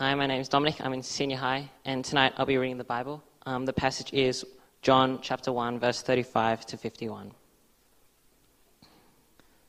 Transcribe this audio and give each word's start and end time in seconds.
Hi, 0.00 0.14
my 0.14 0.24
name 0.24 0.40
is 0.40 0.48
Dominic. 0.48 0.76
I'm 0.80 0.94
in 0.94 1.02
senior 1.02 1.36
high, 1.36 1.68
and 1.84 2.02
tonight 2.02 2.32
I'll 2.38 2.46
be 2.46 2.56
reading 2.56 2.78
the 2.78 2.84
Bible. 2.84 3.22
Um, 3.44 3.66
the 3.66 3.74
passage 3.74 4.14
is 4.14 4.46
John 4.80 5.18
chapter 5.20 5.52
1, 5.52 5.78
verse 5.78 6.00
35 6.00 6.64
to 6.68 6.78
51. 6.78 7.32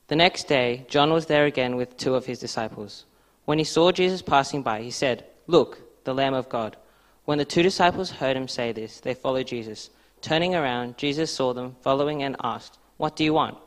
The 0.08 0.16
next 0.16 0.48
day, 0.48 0.86
John 0.88 1.12
was 1.12 1.26
there 1.26 1.48
again 1.48 1.76
with 1.76 1.98
two 1.98 2.16
of 2.16 2.26
his 2.26 2.40
disciples. 2.40 3.04
When 3.44 3.58
he 3.58 3.66
saw 3.66 3.92
Jesus 3.92 4.22
passing 4.22 4.64
by, 4.64 4.82
he 4.84 4.90
said, 4.90 5.26
Look, 5.48 6.06
the 6.06 6.14
Lamb 6.14 6.34
of 6.34 6.48
God. 6.48 6.78
When 7.26 7.38
the 7.38 7.44
two 7.44 7.62
disciples 7.62 8.12
heard 8.12 8.38
him 8.38 8.48
say 8.48 8.72
this, 8.72 9.02
they 9.02 9.14
followed 9.14 9.48
Jesus. 9.48 9.90
Turning 10.22 10.56
around, 10.56 10.98
Jesus 10.98 11.30
saw 11.30 11.54
them 11.54 11.76
following 11.82 12.24
and 12.24 12.38
asked, 12.42 12.80
What 12.96 13.18
do 13.18 13.26
you 13.26 13.34
want? 13.34 13.58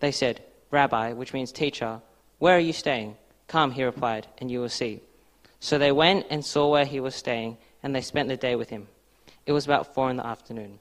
They 0.00 0.10
said, 0.10 0.42
Rabbi, 0.70 1.12
which 1.12 1.34
means 1.34 1.52
teacher, 1.52 2.00
where 2.38 2.56
are 2.56 2.66
you 2.66 2.72
staying? 2.72 3.18
Come, 3.46 3.72
he 3.72 3.84
replied, 3.84 4.26
and 4.38 4.50
you 4.50 4.60
will 4.60 4.70
see. 4.70 5.02
So 5.64 5.78
they 5.78 5.92
went 5.92 6.26
and 6.28 6.44
saw 6.44 6.68
where 6.68 6.84
he 6.84 7.00
was 7.00 7.14
staying, 7.14 7.56
and 7.82 7.96
they 7.96 8.02
spent 8.02 8.28
the 8.28 8.36
day 8.36 8.54
with 8.54 8.68
him. 8.68 8.86
It 9.46 9.52
was 9.52 9.64
about 9.64 9.94
four 9.94 10.10
in 10.10 10.18
the 10.18 10.26
afternoon. 10.26 10.78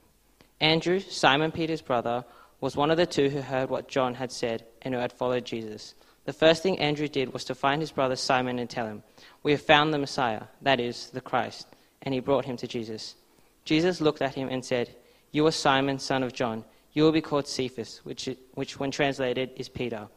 Andrew, 0.59 0.99
Simon 0.99 1.53
Peter's 1.53 1.81
brother, 1.81 2.25
was 2.59 2.75
one 2.75 2.91
of 2.91 2.97
the 2.97 3.05
two 3.05 3.29
who 3.29 3.39
heard 3.39 3.69
what 3.69 3.87
John 3.87 4.15
had 4.15 4.29
said 4.29 4.65
and 4.81 4.93
who 4.93 4.99
had 4.99 5.13
followed 5.13 5.45
Jesus. 5.45 5.93
The 6.25 6.33
first 6.33 6.63
thing 6.63 6.79
Andrew 6.79 7.07
did 7.07 7.31
was 7.31 7.45
to 7.45 7.55
find 7.55 7.79
his 7.79 7.93
brother 7.93 8.17
Simon 8.17 8.59
and 8.59 8.69
tell 8.69 8.85
him, 8.85 9.03
We 9.41 9.53
have 9.53 9.61
found 9.61 9.93
the 9.93 9.99
Messiah, 9.99 10.43
that 10.63 10.81
is, 10.81 11.11
the 11.11 11.21
Christ. 11.21 11.65
And 12.01 12.13
he 12.13 12.19
brought 12.19 12.43
him 12.43 12.57
to 12.57 12.67
Jesus. 12.67 13.15
Jesus 13.63 14.01
looked 14.01 14.21
at 14.21 14.35
him 14.35 14.49
and 14.49 14.65
said, 14.65 14.93
You 15.31 15.47
are 15.47 15.51
Simon, 15.51 15.97
son 15.97 16.23
of 16.23 16.33
John. 16.33 16.65
You 16.91 17.03
will 17.03 17.13
be 17.13 17.21
called 17.21 17.47
Cephas, 17.47 18.01
which, 18.03 18.27
which 18.55 18.77
when 18.81 18.91
translated 18.91 19.51
is 19.55 19.69
Peter. 19.69 20.09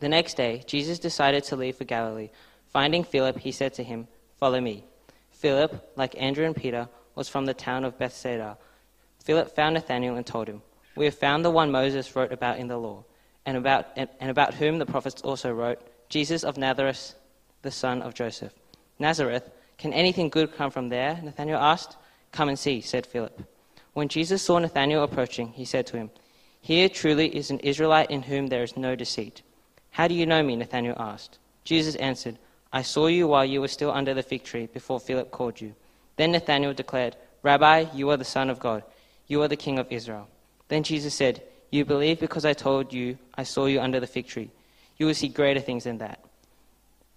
The 0.00 0.08
next 0.08 0.36
day, 0.36 0.64
Jesus 0.66 0.98
decided 0.98 1.44
to 1.44 1.56
leave 1.56 1.76
for 1.76 1.84
Galilee. 1.84 2.30
Finding 2.68 3.04
Philip, 3.04 3.38
he 3.38 3.52
said 3.52 3.74
to 3.74 3.82
him, 3.82 4.08
Follow 4.38 4.60
me. 4.60 4.84
Philip, 5.30 5.92
like 5.96 6.20
Andrew 6.20 6.44
and 6.44 6.54
Peter, 6.54 6.88
was 7.14 7.28
from 7.28 7.46
the 7.46 7.54
town 7.54 7.84
of 7.84 7.98
Bethsaida. 7.98 8.58
Philip 9.24 9.54
found 9.54 9.74
Nathanael 9.74 10.16
and 10.16 10.26
told 10.26 10.48
him, 10.48 10.62
We 10.96 11.04
have 11.06 11.18
found 11.18 11.44
the 11.44 11.50
one 11.50 11.70
Moses 11.70 12.14
wrote 12.14 12.32
about 12.32 12.58
in 12.58 12.68
the 12.68 12.78
law, 12.78 13.04
and 13.46 13.56
about, 13.56 13.86
and, 13.96 14.08
and 14.20 14.30
about 14.30 14.54
whom 14.54 14.78
the 14.78 14.86
prophets 14.86 15.22
also 15.22 15.52
wrote, 15.52 15.80
Jesus 16.08 16.44
of 16.44 16.56
Nazareth, 16.56 17.14
the 17.62 17.70
son 17.70 18.02
of 18.02 18.14
Joseph. 18.14 18.52
Nazareth, 18.98 19.50
can 19.78 19.92
anything 19.92 20.28
good 20.28 20.54
come 20.54 20.70
from 20.70 20.88
there? 20.88 21.20
Nathanael 21.22 21.58
asked. 21.58 21.96
Come 22.32 22.48
and 22.48 22.58
see, 22.58 22.80
said 22.80 23.06
Philip. 23.06 23.40
When 23.94 24.08
Jesus 24.08 24.42
saw 24.42 24.58
Nathanael 24.58 25.02
approaching, 25.02 25.48
he 25.48 25.64
said 25.64 25.86
to 25.88 25.96
him, 25.96 26.10
Here 26.60 26.88
truly 26.88 27.34
is 27.34 27.50
an 27.50 27.60
Israelite 27.60 28.10
in 28.10 28.22
whom 28.22 28.48
there 28.48 28.62
is 28.62 28.76
no 28.76 28.94
deceit. 28.94 29.42
How 29.90 30.08
do 30.08 30.14
you 30.14 30.26
know 30.26 30.42
me? 30.42 30.56
Nathanael 30.56 30.96
asked. 30.98 31.38
Jesus 31.64 31.94
answered, 31.96 32.38
I 32.72 32.82
saw 32.82 33.06
you 33.06 33.26
while 33.28 33.44
you 33.44 33.60
were 33.60 33.68
still 33.68 33.90
under 33.90 34.14
the 34.14 34.22
fig 34.22 34.44
tree 34.44 34.66
before 34.66 35.00
Philip 35.00 35.30
called 35.30 35.60
you. 35.60 35.74
Then 36.16 36.32
Nathanael 36.32 36.74
declared, 36.74 37.16
Rabbi, 37.42 37.86
you 37.94 38.10
are 38.10 38.16
the 38.16 38.24
Son 38.24 38.50
of 38.50 38.58
God. 38.58 38.82
You 39.26 39.42
are 39.42 39.48
the 39.48 39.56
King 39.56 39.78
of 39.78 39.90
Israel. 39.90 40.28
Then 40.68 40.82
Jesus 40.82 41.14
said, 41.14 41.42
You 41.70 41.84
believe 41.84 42.20
because 42.20 42.44
I 42.44 42.52
told 42.52 42.92
you 42.92 43.18
I 43.34 43.44
saw 43.44 43.66
you 43.66 43.80
under 43.80 44.00
the 44.00 44.06
fig 44.06 44.26
tree. 44.26 44.50
You 44.98 45.06
will 45.06 45.14
see 45.14 45.28
greater 45.28 45.60
things 45.60 45.84
than 45.84 45.98
that. 45.98 46.20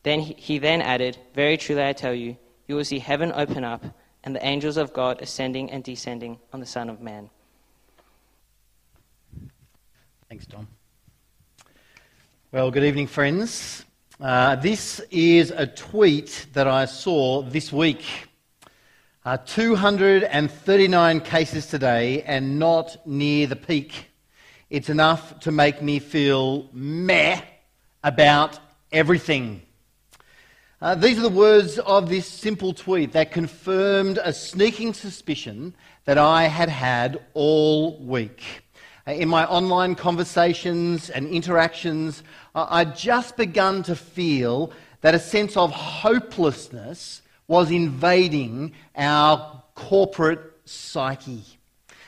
Then 0.04 0.20
he, 0.22 0.34
he 0.38 0.60
then 0.60 0.82
added, 0.82 1.18
Very 1.34 1.58
truly 1.58 1.84
I 1.84 1.94
tell 1.94 2.14
you, 2.14 2.38
you 2.68 2.76
will 2.76 2.86
see 2.86 3.00
heaven 3.00 3.32
open 3.36 3.64
up 3.64 3.84
and 4.24 4.36
the 4.36 4.46
angels 4.46 4.78
of 4.78 4.94
God 4.94 5.22
ascending 5.22 5.72
and 5.72 5.84
descending 5.84 6.40
on 6.54 6.60
the 6.60 6.66
Son 6.66 6.90
of 6.90 7.02
Man. 7.02 7.30
Thanks, 10.30 10.46
Tom. 10.46 10.68
Well, 12.52 12.72
good 12.72 12.84
evening, 12.84 13.08
friends. 13.08 13.86
Uh, 14.22 14.56
this 14.56 15.00
is 15.10 15.50
a 15.50 15.66
tweet 15.66 16.46
that 16.54 16.68
I 16.68 16.86
saw 16.86 17.42
this 17.42 17.74
week. 17.74 18.06
Uh, 19.26 19.38
239 19.38 21.22
cases 21.22 21.66
today 21.66 22.22
and 22.22 22.60
not 22.60 22.98
near 23.08 23.48
the 23.48 23.56
peak. 23.56 24.12
It's 24.70 24.90
enough 24.90 25.40
to 25.40 25.52
make 25.52 25.82
me 25.82 25.98
feel 25.98 26.70
meh 26.72 27.42
about 28.04 28.60
everything. 28.92 29.64
Uh, 30.80 30.94
these 30.94 31.18
are 31.18 31.24
the 31.24 31.30
words 31.30 31.80
of 31.80 32.08
this 32.08 32.28
simple 32.28 32.76
tweet 32.76 33.14
that 33.14 33.32
confirmed 33.32 34.20
a 34.24 34.34
sneaking 34.34 34.94
suspicion 34.94 35.74
that 36.06 36.20
I 36.20 36.44
had 36.44 36.70
had 36.70 37.26
all 37.34 37.98
week. 37.98 38.44
Uh, 39.08 39.12
in 39.14 39.28
my 39.28 39.46
online 39.46 39.96
conversations 39.96 41.10
and 41.10 41.28
interactions, 41.28 42.24
I'd 42.54 42.96
just 42.96 43.36
begun 43.36 43.84
to 43.84 43.96
feel 43.96 44.72
that 45.02 45.16
a 45.16 45.20
sense 45.20 45.58
of 45.58 45.72
hopelessness 45.72 47.22
was 47.48 47.72
invading 47.72 48.74
our 48.96 49.64
corporate 49.76 50.40
psyche. 50.66 51.44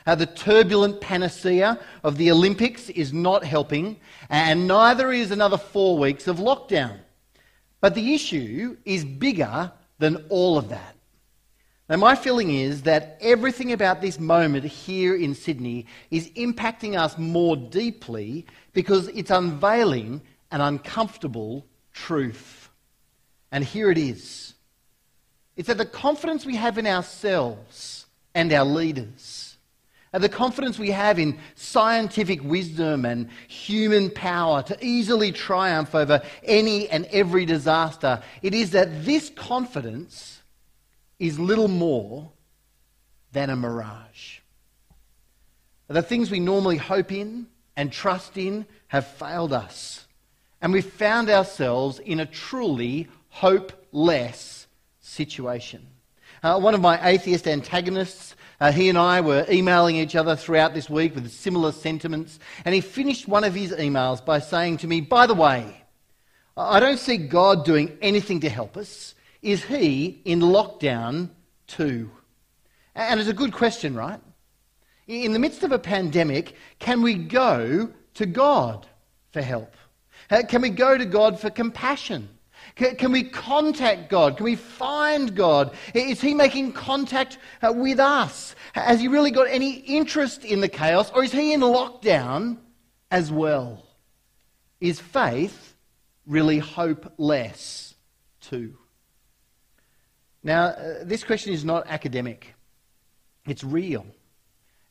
Uh, 0.06 0.14
the 0.14 0.26
turbulent 0.26 1.00
panacea 1.00 1.78
of 2.02 2.16
the 2.16 2.30
Olympics 2.30 2.90
is 2.90 3.12
not 3.12 3.42
helping, 3.42 3.96
and 4.28 4.68
neither 4.68 5.10
is 5.12 5.30
another 5.30 5.56
four 5.56 5.98
weeks 5.98 6.28
of 6.28 6.36
lockdown. 6.36 6.98
But 7.80 7.94
the 7.94 8.14
issue 8.14 8.76
is 8.84 9.04
bigger 9.04 9.72
than 9.98 10.24
all 10.28 10.58
of 10.58 10.68
that. 10.68 10.94
Now, 11.88 11.96
my 11.96 12.14
feeling 12.14 12.54
is 12.54 12.82
that 12.82 13.18
everything 13.20 13.72
about 13.72 14.00
this 14.00 14.18
moment 14.18 14.64
here 14.64 15.14
in 15.14 15.34
Sydney 15.34 15.84
is 16.10 16.30
impacting 16.30 16.98
us 16.98 17.18
more 17.18 17.56
deeply 17.56 18.46
because 18.72 19.08
it's 19.08 19.30
unveiling 19.30 20.22
an 20.50 20.62
uncomfortable 20.62 21.66
truth. 21.92 22.70
And 23.52 23.62
here 23.62 23.90
it 23.90 23.98
is. 23.98 24.54
It's 25.56 25.68
that 25.68 25.76
the 25.76 25.84
confidence 25.84 26.46
we 26.46 26.56
have 26.56 26.78
in 26.78 26.86
ourselves 26.86 28.06
and 28.34 28.52
our 28.52 28.64
leaders, 28.64 29.56
and 30.12 30.24
the 30.24 30.28
confidence 30.28 30.78
we 30.78 30.90
have 30.90 31.18
in 31.18 31.38
scientific 31.54 32.42
wisdom 32.42 33.04
and 33.04 33.28
human 33.46 34.10
power 34.10 34.62
to 34.62 34.76
easily 34.84 35.32
triumph 35.32 35.94
over 35.94 36.22
any 36.44 36.88
and 36.88 37.04
every 37.06 37.44
disaster, 37.44 38.22
it 38.42 38.54
is 38.54 38.70
that 38.70 39.04
this 39.04 39.30
confidence 39.30 40.40
is 41.18 41.38
little 41.38 41.68
more 41.68 42.30
than 43.32 43.50
a 43.50 43.56
mirage. 43.56 44.38
The 45.88 46.02
things 46.02 46.30
we 46.30 46.40
normally 46.40 46.76
hope 46.76 47.12
in 47.12 47.46
and 47.76 47.92
trust 47.92 48.36
in 48.36 48.66
have 48.88 49.06
failed 49.06 49.52
us. 49.52 50.06
And 50.60 50.72
we've 50.72 50.84
found 50.84 51.28
ourselves 51.28 51.98
in 51.98 52.20
a 52.20 52.26
truly 52.26 53.08
hopeless 53.28 54.66
situation. 55.00 55.86
Uh, 56.42 56.58
one 56.58 56.74
of 56.74 56.80
my 56.80 57.06
atheist 57.08 57.46
antagonists, 57.46 58.34
uh, 58.60 58.72
he 58.72 58.88
and 58.88 58.96
I 58.96 59.20
were 59.20 59.46
emailing 59.50 59.96
each 59.96 60.16
other 60.16 60.36
throughout 60.36 60.74
this 60.74 60.88
week 60.88 61.14
with 61.14 61.30
similar 61.30 61.72
sentiments, 61.72 62.38
and 62.64 62.74
he 62.74 62.80
finished 62.80 63.28
one 63.28 63.44
of 63.44 63.54
his 63.54 63.72
emails 63.72 64.24
by 64.24 64.38
saying 64.38 64.78
to 64.78 64.86
me, 64.86 65.00
By 65.00 65.26
the 65.26 65.34
way, 65.34 65.82
I 66.56 66.80
don't 66.80 66.98
see 66.98 67.16
God 67.16 67.64
doing 67.64 67.98
anything 68.00 68.40
to 68.40 68.48
help 68.48 68.76
us. 68.76 69.14
Is 69.44 69.62
he 69.62 70.22
in 70.24 70.40
lockdown 70.40 71.28
too? 71.66 72.10
And 72.94 73.20
it's 73.20 73.28
a 73.28 73.34
good 73.34 73.52
question, 73.52 73.94
right? 73.94 74.20
In 75.06 75.34
the 75.34 75.38
midst 75.38 75.62
of 75.62 75.70
a 75.70 75.78
pandemic, 75.78 76.56
can 76.78 77.02
we 77.02 77.12
go 77.12 77.90
to 78.14 78.26
God 78.26 78.86
for 79.32 79.42
help? 79.42 79.76
Can 80.48 80.62
we 80.62 80.70
go 80.70 80.96
to 80.96 81.04
God 81.04 81.38
for 81.38 81.50
compassion? 81.50 82.30
Can, 82.74 83.12
we 83.12 83.24
contact 83.24 84.08
God? 84.08 84.38
Can 84.38 84.44
we 84.44 84.56
find 84.56 85.36
God? 85.36 85.74
Is 85.92 86.22
He 86.22 86.32
making 86.32 86.72
contact 86.72 87.36
uh, 87.60 87.70
with 87.70 88.00
us? 88.00 88.56
Has 88.72 88.98
He 88.98 89.08
really 89.08 89.30
got 89.30 89.48
any 89.50 89.74
interest 89.74 90.42
in 90.44 90.62
the 90.62 90.68
chaos, 90.68 91.10
or 91.10 91.22
is 91.22 91.32
He 91.32 91.52
in 91.52 91.60
lockdown 91.60 92.56
as 93.10 93.30
well? 93.30 93.84
Is 94.80 94.98
faith 95.00 95.74
really 96.26 96.58
hopeless 96.58 97.94
too? 98.40 98.78
Now, 100.44 100.66
uh, 100.66 100.94
this 101.02 101.24
question 101.24 101.54
is 101.54 101.64
not 101.64 101.86
academic, 101.88 102.54
it's 103.46 103.64
real. 103.64 104.06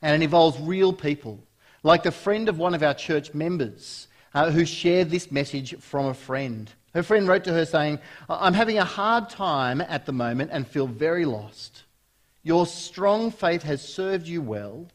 And 0.02 0.22
it 0.22 0.26
involves 0.26 0.60
real 0.60 0.92
people, 0.92 1.40
like 1.82 2.04
the 2.04 2.12
friend 2.12 2.50
of 2.50 2.58
one 2.58 2.74
of 2.74 2.84
our 2.84 2.94
church 2.94 3.34
members 3.34 4.08
uh, 4.34 4.52
who 4.52 4.66
shared 4.66 5.10
this 5.10 5.32
message 5.32 5.78
from 5.80 6.08
a 6.08 6.14
friend. 6.14 6.70
Her 6.94 7.04
friend 7.04 7.28
wrote 7.28 7.46
to 7.46 7.54
her 7.54 7.66
saying, 7.66 8.00
I'm 8.28 8.54
having 8.54 8.80
a 8.80 8.84
hard 8.84 9.30
time 9.30 9.80
at 9.80 10.06
the 10.06 10.12
moment 10.12 10.52
and 10.52 10.68
feel 10.68 10.88
very 10.88 11.24
lost. 11.24 11.84
Your 12.42 12.66
strong 12.66 13.32
faith 13.32 13.64
has 13.64 13.82
served 13.82 14.28
you 14.28 14.42
well. 14.42 14.88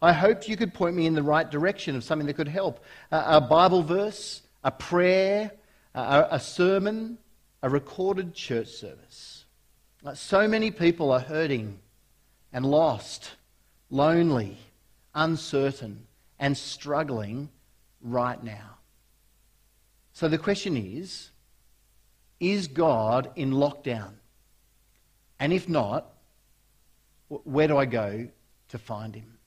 I 0.00 0.12
hoped 0.12 0.48
you 0.48 0.56
could 0.56 0.74
point 0.74 0.94
me 0.94 1.06
in 1.06 1.14
the 1.14 1.22
right 1.22 1.50
direction 1.50 1.96
of 1.96 2.04
something 2.04 2.26
that 2.26 2.34
could 2.34 2.48
help. 2.48 2.84
Uh, 3.10 3.22
a 3.26 3.40
Bible 3.40 3.82
verse, 3.82 4.42
a 4.62 4.70
prayer, 4.70 5.50
a, 5.94 6.28
a 6.32 6.40
sermon, 6.40 7.18
a 7.62 7.68
recorded 7.68 8.34
church 8.34 8.68
service. 8.68 9.31
So 10.14 10.48
many 10.48 10.70
people 10.70 11.12
are 11.12 11.20
hurting 11.20 11.78
and 12.52 12.66
lost, 12.66 13.32
lonely, 13.90 14.58
uncertain, 15.14 16.06
and 16.38 16.56
struggling 16.56 17.48
right 18.00 18.42
now. 18.42 18.78
So 20.12 20.28
the 20.28 20.38
question 20.38 20.76
is 20.76 21.30
Is 22.40 22.68
God 22.68 23.30
in 23.36 23.52
lockdown? 23.52 24.12
And 25.38 25.52
if 25.52 25.68
not, 25.68 26.12
where 27.28 27.68
do 27.68 27.76
I 27.76 27.86
go 27.86 28.28
to 28.68 28.78
find 28.78 29.14
him? 29.14 29.38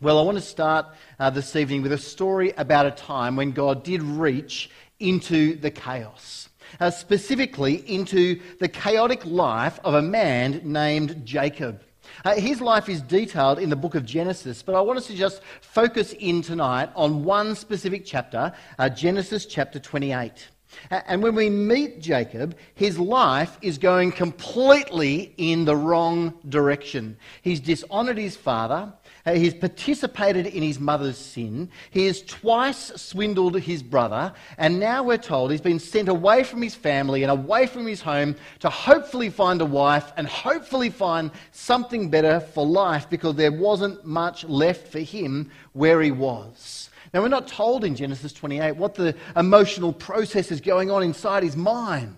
Well, 0.00 0.18
I 0.18 0.22
want 0.22 0.38
to 0.38 0.42
start 0.42 0.86
uh, 1.18 1.30
this 1.30 1.56
evening 1.56 1.82
with 1.82 1.92
a 1.92 1.98
story 1.98 2.52
about 2.56 2.86
a 2.86 2.92
time 2.92 3.34
when 3.34 3.50
God 3.50 3.82
did 3.82 4.00
reach 4.00 4.70
into 5.00 5.56
the 5.56 5.70
chaos, 5.70 6.47
uh, 6.80 6.90
specifically 6.90 7.76
into 7.90 8.40
the 8.60 8.68
chaotic 8.68 9.24
life 9.24 9.78
of 9.84 9.94
a 9.94 10.02
man 10.02 10.60
named 10.64 11.24
Jacob. 11.24 11.82
Uh, 12.24 12.34
his 12.34 12.60
life 12.60 12.88
is 12.88 13.00
detailed 13.02 13.58
in 13.58 13.70
the 13.70 13.76
book 13.76 13.94
of 13.94 14.04
Genesis, 14.04 14.62
but 14.62 14.74
I 14.74 14.80
want 14.80 14.98
us 14.98 15.06
to 15.08 15.14
just 15.14 15.42
focus 15.60 16.14
in 16.18 16.42
tonight 16.42 16.90
on 16.96 17.24
one 17.24 17.54
specific 17.54 18.04
chapter, 18.04 18.52
uh, 18.78 18.88
Genesis 18.88 19.46
chapter 19.46 19.78
28. 19.78 20.48
And 20.90 21.22
when 21.22 21.34
we 21.34 21.48
meet 21.48 22.00
Jacob, 22.00 22.56
his 22.74 22.98
life 22.98 23.58
is 23.62 23.78
going 23.78 24.12
completely 24.12 25.34
in 25.38 25.64
the 25.64 25.76
wrong 25.76 26.34
direction. 26.48 27.16
He's 27.42 27.60
dishonored 27.60 28.18
his 28.18 28.36
father. 28.36 28.92
Uh, 29.28 29.34
he's 29.34 29.52
participated 29.52 30.46
in 30.46 30.62
his 30.62 30.80
mother's 30.80 31.18
sin. 31.18 31.68
He 31.90 32.06
has 32.06 32.22
twice 32.22 32.90
swindled 32.96 33.60
his 33.60 33.82
brother. 33.82 34.32
And 34.56 34.80
now 34.80 35.02
we're 35.02 35.18
told 35.18 35.50
he's 35.50 35.60
been 35.60 35.78
sent 35.78 36.08
away 36.08 36.44
from 36.44 36.62
his 36.62 36.74
family 36.74 37.22
and 37.24 37.30
away 37.30 37.66
from 37.66 37.86
his 37.86 38.00
home 38.00 38.36
to 38.60 38.70
hopefully 38.70 39.28
find 39.28 39.60
a 39.60 39.66
wife 39.66 40.12
and 40.16 40.26
hopefully 40.26 40.88
find 40.88 41.30
something 41.52 42.08
better 42.08 42.40
for 42.40 42.64
life 42.64 43.10
because 43.10 43.34
there 43.34 43.52
wasn't 43.52 44.02
much 44.02 44.44
left 44.44 44.88
for 44.88 45.00
him 45.00 45.50
where 45.74 46.00
he 46.00 46.10
was. 46.10 46.88
Now, 47.12 47.20
we're 47.20 47.28
not 47.28 47.48
told 47.48 47.84
in 47.84 47.96
Genesis 47.96 48.32
28 48.32 48.76
what 48.76 48.94
the 48.94 49.14
emotional 49.36 49.92
process 49.92 50.50
is 50.50 50.62
going 50.62 50.90
on 50.90 51.02
inside 51.02 51.42
his 51.42 51.56
mind. 51.56 52.16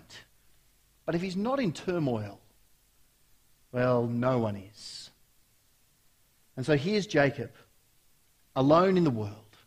But 1.05 1.15
if 1.15 1.21
he's 1.21 1.35
not 1.35 1.59
in 1.59 1.73
turmoil, 1.73 2.39
well, 3.73 4.07
no 4.07 4.39
one 4.39 4.55
is. 4.55 5.00
And 6.61 6.65
so 6.67 6.77
here's 6.77 7.07
Jacob, 7.07 7.49
alone 8.55 8.95
in 8.95 9.03
the 9.03 9.09
world, 9.09 9.57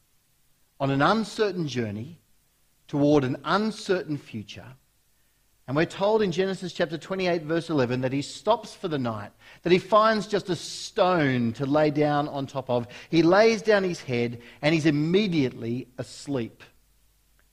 on 0.79 0.93
an 0.93 1.03
uncertain 1.03 1.67
journey 1.67 2.21
toward 2.87 3.25
an 3.25 3.37
uncertain 3.45 4.17
future 4.17 4.77
and 5.67 5.77
we're 5.77 5.87
told 5.87 6.21
in 6.21 6.31
Genesis 6.31 6.73
chapter 6.73 6.99
28, 6.99 7.43
verse 7.43 7.71
11, 7.71 8.03
that 8.03 8.13
he 8.13 8.21
stops 8.21 8.75
for 8.75 8.89
the 8.89 8.99
night, 8.99 9.33
that 9.63 9.73
he 9.73 9.79
finds 9.79 10.27
just 10.27 10.51
a 10.51 10.57
stone 10.57 11.55
to 11.55 11.65
lay 11.65 11.91
down 11.91 12.29
on 12.29 12.47
top 12.47 12.69
of. 12.69 12.87
He 13.09 13.23
lays 13.23 13.63
down 13.63 13.83
his 13.83 14.01
head 14.01 14.43
and 14.61 14.75
he's 14.75 14.85
immediately 14.85 15.89
asleep. 15.97 16.63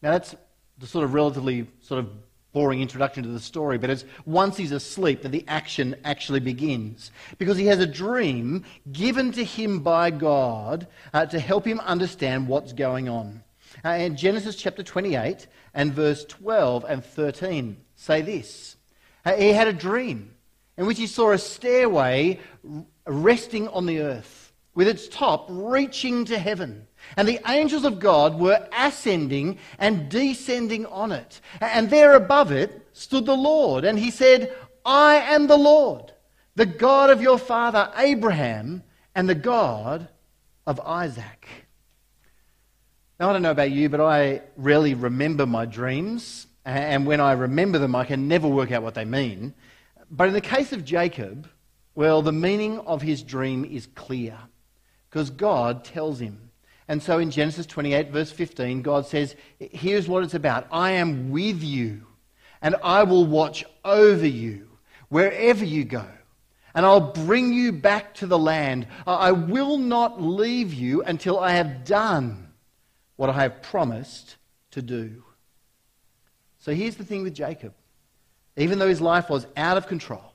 Now, 0.02 0.12
that's 0.12 0.36
the 0.78 0.88
sort 0.88 1.06
of 1.06 1.14
relatively 1.14 1.68
sort 1.80 2.00
of 2.00 2.10
boring 2.54 2.82
introduction 2.82 3.24
to 3.24 3.30
the 3.30 3.40
story, 3.40 3.78
but 3.78 3.90
it's 3.90 4.06
once 4.26 4.58
he's 4.58 4.72
asleep 4.72 5.22
that 5.22 5.32
the 5.32 5.46
action 5.48 5.96
actually 6.04 6.40
begins. 6.40 7.12
Because 7.38 7.58
he 7.58 7.66
has 7.68 7.80
a 7.80 7.88
dream 7.88 8.66
given 8.92 9.32
to 9.34 9.44
him 9.44 9.80
by 9.80 10.12
God 10.12 10.88
uh, 11.14 11.26
to 11.28 11.40
help 11.40 11.66
him 11.66 11.80
understand 11.80 12.48
what's 12.48 12.74
going 12.74 13.08
on. 13.08 13.44
Uh, 13.86 13.90
in 13.90 14.18
Genesis 14.18 14.56
chapter 14.56 14.84
28 14.84 15.48
and 15.74 15.94
verse 15.94 16.26
12 16.26 16.86
and 16.88 17.06
13 17.06 17.78
say 17.96 18.22
this 18.22 18.76
He 19.38 19.54
had 19.54 19.68
a 19.68 19.74
dream 19.74 20.32
in 20.78 20.86
which 20.86 20.98
he 20.98 21.08
saw 21.08 21.32
a 21.32 21.38
stairway 21.38 22.40
resting 23.06 23.68
on 23.70 23.86
the 23.86 24.00
earth, 24.00 24.54
with 24.74 24.88
its 24.88 25.08
top 25.08 25.46
reaching 25.50 26.26
to 26.26 26.38
heaven. 26.38 26.88
And 27.18 27.28
the 27.28 27.40
angels 27.48 27.84
of 27.84 28.00
God 28.00 28.40
were 28.40 28.68
ascending 28.78 29.58
and 29.78 30.10
descending 30.10 30.86
on 30.86 31.12
it. 31.12 31.42
And 31.60 31.90
there 31.90 32.16
above 32.16 32.52
it 32.52 32.88
stood 32.94 33.26
the 33.26 33.36
Lord. 33.36 33.84
And 33.84 34.00
he 34.00 34.12
said, 34.12 34.54
I 34.86 35.16
am 35.16 35.48
the 35.48 35.58
Lord, 35.58 36.12
the 36.56 36.66
God 36.66 37.10
of 37.10 37.22
your 37.22 37.38
father 37.38 37.92
Abraham, 37.98 38.84
and 39.14 39.28
the 39.28 39.36
God 39.36 40.08
of 40.66 40.80
Isaac. 40.80 41.48
Now, 43.20 43.30
I 43.30 43.34
don't 43.34 43.42
know 43.42 43.52
about 43.52 43.72
you, 43.72 43.90
but 43.90 44.02
I 44.02 44.42
rarely 44.58 44.94
remember 44.94 45.46
my 45.46 45.66
dreams. 45.66 46.48
And 46.66 47.06
when 47.06 47.20
I 47.20 47.34
remember 47.34 47.78
them, 47.78 47.96
I 47.96 48.06
can 48.06 48.28
never 48.28 48.48
work 48.48 48.72
out 48.72 48.84
what 48.84 48.96
they 48.96 49.06
mean. 49.06 49.54
But 50.10 50.28
in 50.28 50.34
the 50.34 50.42
case 50.42 50.72
of 50.74 50.86
Jacob, 50.86 51.48
well, 51.94 52.22
the 52.22 52.32
meaning 52.32 52.80
of 52.80 53.02
his 53.02 53.22
dream 53.24 53.66
is 53.66 53.88
clear 53.96 54.38
because 55.10 55.30
God 55.30 55.84
tells 55.84 56.20
him. 56.20 56.51
And 56.92 57.02
so 57.02 57.20
in 57.20 57.32
Genesis 57.32 57.66
28, 57.68 58.10
verse 58.10 58.32
15, 58.32 58.82
God 58.82 59.06
says, 59.06 59.38
Here's 59.60 60.10
what 60.10 60.26
it's 60.26 60.34
about 60.34 60.68
I 60.74 60.92
am 60.92 61.32
with 61.32 61.64
you, 61.64 62.06
and 62.62 62.76
I 62.84 63.04
will 63.04 63.26
watch 63.26 63.64
over 63.86 64.28
you 64.28 64.68
wherever 65.08 65.64
you 65.64 65.86
go, 65.86 66.06
and 66.74 66.86
I'll 66.86 67.14
bring 67.14 67.54
you 67.54 67.72
back 67.72 68.16
to 68.16 68.28
the 68.28 68.38
land. 68.38 68.88
I 69.08 69.32
will 69.32 69.78
not 69.78 70.22
leave 70.22 70.74
you 70.74 71.02
until 71.04 71.40
I 71.40 71.52
have 71.54 71.86
done 71.86 72.52
what 73.16 73.30
I 73.30 73.44
have 73.44 73.62
promised 73.62 74.36
to 74.72 74.82
do. 74.82 75.24
So 76.60 76.74
here's 76.74 76.98
the 76.98 77.06
thing 77.06 77.24
with 77.24 77.34
Jacob. 77.34 77.74
Even 78.58 78.80
though 78.80 78.90
his 78.90 79.00
life 79.00 79.30
was 79.30 79.48
out 79.56 79.78
of 79.78 79.88
control, 79.88 80.34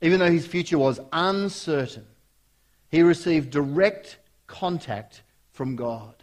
even 0.00 0.20
though 0.20 0.32
his 0.32 0.46
future 0.46 0.78
was 0.78 1.00
uncertain, 1.12 2.06
he 2.90 3.02
received 3.02 3.50
direct 3.50 4.16
contact 4.46 5.20
from 5.52 5.76
God. 5.76 6.14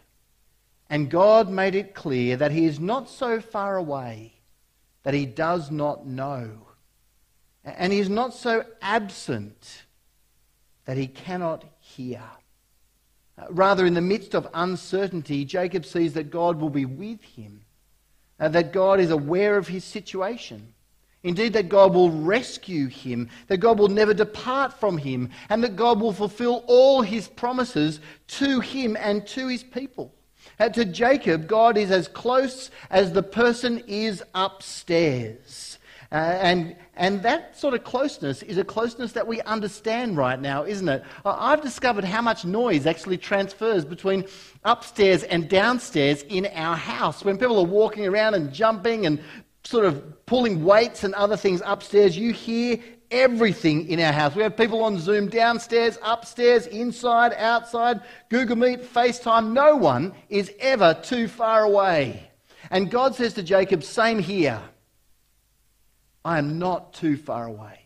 And 0.90 1.10
God 1.10 1.50
made 1.50 1.74
it 1.74 1.94
clear 1.94 2.36
that 2.36 2.52
he 2.52 2.64
is 2.64 2.80
not 2.80 3.08
so 3.08 3.40
far 3.40 3.76
away 3.76 4.32
that 5.02 5.14
he 5.14 5.26
does 5.26 5.70
not 5.70 6.06
know. 6.06 6.50
And 7.64 7.92
he 7.92 7.98
is 7.98 8.08
not 8.08 8.34
so 8.34 8.64
absent 8.80 9.84
that 10.84 10.96
he 10.96 11.06
cannot 11.06 11.64
hear. 11.80 12.22
Rather, 13.50 13.86
in 13.86 13.94
the 13.94 14.00
midst 14.00 14.34
of 14.34 14.48
uncertainty, 14.54 15.44
Jacob 15.44 15.84
sees 15.84 16.14
that 16.14 16.30
God 16.30 16.60
will 16.60 16.70
be 16.70 16.84
with 16.84 17.22
him, 17.22 17.62
uh, 18.40 18.48
that 18.48 18.72
God 18.72 18.98
is 18.98 19.10
aware 19.10 19.56
of 19.56 19.68
his 19.68 19.84
situation. 19.84 20.74
Indeed, 21.24 21.52
that 21.54 21.68
God 21.68 21.94
will 21.94 22.10
rescue 22.10 22.86
him, 22.86 23.28
that 23.48 23.58
God 23.58 23.78
will 23.78 23.88
never 23.88 24.14
depart 24.14 24.72
from 24.78 24.98
him, 24.98 25.30
and 25.48 25.64
that 25.64 25.74
God 25.74 26.00
will 26.00 26.12
fulfill 26.12 26.64
all 26.68 27.02
his 27.02 27.26
promises 27.26 28.00
to 28.28 28.60
him 28.60 28.96
and 28.96 29.26
to 29.28 29.48
his 29.48 29.64
people. 29.64 30.14
Uh, 30.60 30.68
to 30.68 30.84
Jacob, 30.84 31.48
God 31.48 31.76
is 31.76 31.90
as 31.90 32.08
close 32.08 32.70
as 32.90 33.12
the 33.12 33.22
person 33.22 33.82
is 33.86 34.22
upstairs. 34.34 35.78
Uh, 36.10 36.14
and, 36.14 36.74
and 36.96 37.22
that 37.22 37.54
sort 37.58 37.74
of 37.74 37.84
closeness 37.84 38.42
is 38.42 38.56
a 38.56 38.64
closeness 38.64 39.12
that 39.12 39.26
we 39.26 39.42
understand 39.42 40.16
right 40.16 40.40
now, 40.40 40.64
isn't 40.64 40.88
it? 40.88 41.02
I've 41.22 41.60
discovered 41.60 42.04
how 42.04 42.22
much 42.22 42.46
noise 42.46 42.86
actually 42.86 43.18
transfers 43.18 43.84
between 43.84 44.24
upstairs 44.64 45.22
and 45.24 45.50
downstairs 45.50 46.22
in 46.22 46.46
our 46.54 46.76
house. 46.76 47.24
When 47.24 47.36
people 47.36 47.58
are 47.58 47.66
walking 47.66 48.06
around 48.06 48.34
and 48.34 48.54
jumping 48.54 49.04
and 49.04 49.20
sort 49.64 49.84
of 49.84 50.24
pulling 50.26 50.64
weights 50.64 51.04
and 51.04 51.14
other 51.14 51.36
things 51.36 51.62
upstairs, 51.64 52.16
you 52.16 52.32
hear 52.32 52.78
everything 53.10 53.88
in 53.88 54.00
our 54.00 54.12
house. 54.12 54.34
We 54.34 54.42
have 54.42 54.56
people 54.56 54.82
on 54.82 54.98
Zoom 54.98 55.28
downstairs, 55.28 55.98
upstairs, 56.02 56.66
inside, 56.66 57.32
outside, 57.34 58.00
Google 58.28 58.56
Meet, 58.56 58.82
FaceTime. 58.82 59.52
No 59.52 59.76
one 59.76 60.14
is 60.28 60.52
ever 60.58 60.94
too 61.02 61.28
far 61.28 61.64
away. 61.64 62.30
And 62.70 62.90
God 62.90 63.14
says 63.14 63.34
to 63.34 63.42
Jacob, 63.42 63.82
same 63.82 64.18
here. 64.18 64.60
I 66.24 66.38
am 66.38 66.58
not 66.58 66.92
too 66.92 67.16
far 67.16 67.46
away. 67.46 67.80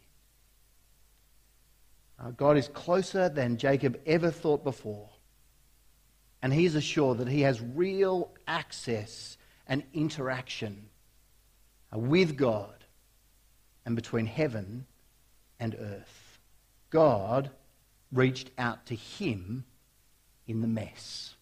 Uh, 2.19 2.31
God 2.31 2.57
is 2.57 2.69
closer 2.69 3.29
than 3.29 3.57
Jacob 3.57 4.01
ever 4.07 4.31
thought 4.31 4.65
before. 4.65 5.09
And 6.41 6.53
he 6.53 6.65
is 6.65 6.75
assured 6.75 7.19
that 7.19 7.29
he 7.29 7.43
has 7.43 7.61
real 7.61 8.33
access 8.49 9.37
and 9.69 9.85
interaction 9.93 10.89
with 11.99 12.37
God 12.37 12.85
and 13.85 13.97
between 13.97 14.27
heaven 14.27 14.87
and 15.61 15.77
earth. 15.79 16.39
God 16.91 17.51
reached 18.13 18.51
out 18.59 18.87
to 18.87 18.95
him 18.95 19.65
in 20.47 20.61
the 20.61 20.69
mess. 20.69 21.35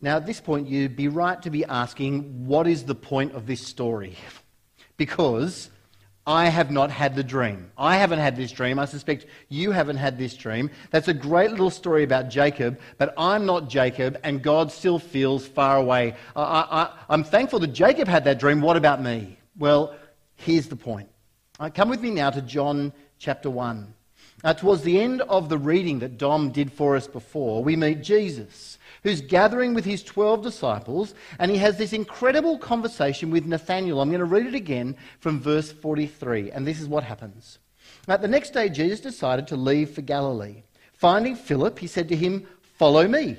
Now, 0.00 0.16
at 0.16 0.26
this 0.26 0.40
point, 0.40 0.68
you'd 0.68 0.96
be 0.96 1.08
right 1.08 1.40
to 1.42 1.50
be 1.50 1.64
asking, 1.64 2.46
what 2.46 2.66
is 2.66 2.84
the 2.84 2.94
point 2.94 3.34
of 3.34 3.46
this 3.46 3.64
story? 3.64 4.16
because 4.96 5.70
I 6.26 6.48
have 6.48 6.70
not 6.70 6.90
had 6.90 7.16
the 7.16 7.24
dream. 7.24 7.72
I 7.76 7.96
haven't 7.96 8.20
had 8.20 8.36
this 8.36 8.52
dream. 8.52 8.78
I 8.78 8.84
suspect 8.84 9.26
you 9.48 9.72
haven't 9.72 9.96
had 9.96 10.18
this 10.18 10.34
dream. 10.34 10.70
That's 10.92 11.08
a 11.08 11.14
great 11.14 11.50
little 11.50 11.70
story 11.70 12.04
about 12.04 12.30
Jacob, 12.30 12.78
but 12.96 13.12
I'm 13.18 13.44
not 13.44 13.68
Jacob, 13.68 14.18
and 14.22 14.40
God 14.40 14.70
still 14.70 15.00
feels 15.00 15.46
far 15.46 15.76
away. 15.76 16.14
I, 16.36 16.90
am 17.10 17.24
thankful 17.24 17.58
that 17.60 17.72
Jacob 17.72 18.06
had 18.06 18.24
that 18.24 18.38
dream. 18.38 18.60
What 18.60 18.76
about 18.76 19.02
me? 19.02 19.36
Well, 19.58 19.96
here's 20.36 20.68
the 20.68 20.76
point. 20.76 21.08
Uh, 21.58 21.70
come 21.70 21.88
with 21.88 22.00
me 22.00 22.10
now 22.10 22.30
to 22.30 22.40
John 22.40 22.92
chapter 23.18 23.50
1. 23.50 23.92
Uh, 24.44 24.54
towards 24.54 24.82
the 24.82 25.00
end 25.00 25.22
of 25.22 25.48
the 25.48 25.58
reading 25.58 26.00
that 26.00 26.18
Dom 26.18 26.50
did 26.50 26.72
for 26.72 26.96
us 26.96 27.06
before, 27.08 27.62
we 27.62 27.76
meet 27.76 28.02
Jesus 28.02 28.78
who's 29.02 29.20
gathering 29.20 29.74
with 29.74 29.84
his 29.84 30.02
12 30.02 30.42
disciples, 30.42 31.14
and 31.38 31.50
he 31.50 31.58
has 31.58 31.76
this 31.76 31.92
incredible 31.92 32.58
conversation 32.58 33.30
with 33.30 33.46
Nathanael. 33.46 34.00
I'm 34.00 34.10
going 34.10 34.20
to 34.20 34.24
read 34.24 34.46
it 34.46 34.54
again 34.54 34.96
from 35.20 35.40
verse 35.40 35.72
43, 35.72 36.50
and 36.50 36.66
this 36.66 36.80
is 36.80 36.88
what 36.88 37.04
happens. 37.04 37.58
Now, 38.06 38.16
the 38.16 38.28
next 38.28 38.50
day, 38.50 38.68
Jesus 38.68 39.00
decided 39.00 39.46
to 39.48 39.56
leave 39.56 39.90
for 39.90 40.02
Galilee. 40.02 40.62
Finding 40.92 41.34
Philip, 41.34 41.78
he 41.78 41.86
said 41.86 42.08
to 42.08 42.16
him, 42.16 42.46
Follow 42.78 43.06
me. 43.06 43.36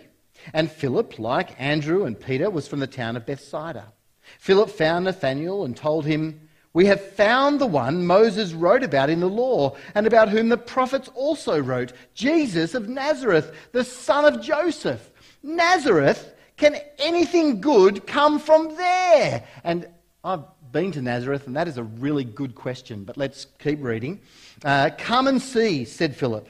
And 0.53 0.69
Philip, 0.69 1.19
like 1.19 1.59
Andrew 1.59 2.05
and 2.05 2.19
Peter, 2.19 2.49
was 2.49 2.67
from 2.67 2.79
the 2.79 2.87
town 2.87 3.15
of 3.15 3.25
Bethsaida. 3.25 3.93
Philip 4.39 4.69
found 4.69 5.05
Nathanael 5.05 5.63
and 5.63 5.75
told 5.75 6.05
him, 6.05 6.49
We 6.73 6.85
have 6.87 7.01
found 7.13 7.59
the 7.59 7.65
one 7.65 8.05
Moses 8.05 8.53
wrote 8.53 8.83
about 8.83 9.09
in 9.09 9.21
the 9.21 9.29
law, 9.29 9.75
and 9.95 10.05
about 10.05 10.29
whom 10.29 10.49
the 10.49 10.57
prophets 10.57 11.09
also 11.15 11.59
wrote, 11.59 11.93
Jesus 12.13 12.73
of 12.73 12.89
Nazareth, 12.89 13.53
the 13.71 13.83
son 13.83 14.25
of 14.25 14.41
Joseph. 14.41 15.09
Nazareth? 15.43 16.33
Can 16.57 16.77
anything 16.97 17.61
good 17.61 18.07
come 18.07 18.39
from 18.39 18.75
there? 18.75 19.43
And 19.63 19.87
I've 20.23 20.43
been 20.71 20.91
to 20.93 21.01
Nazareth, 21.01 21.47
and 21.47 21.55
that 21.55 21.67
is 21.67 21.77
a 21.77 21.83
really 21.83 22.23
good 22.23 22.55
question, 22.55 23.03
but 23.03 23.17
let's 23.17 23.45
keep 23.59 23.83
reading. 23.83 24.21
Uh, 24.63 24.89
Come 24.97 25.27
and 25.27 25.41
see, 25.41 25.85
said 25.85 26.15
Philip. 26.15 26.47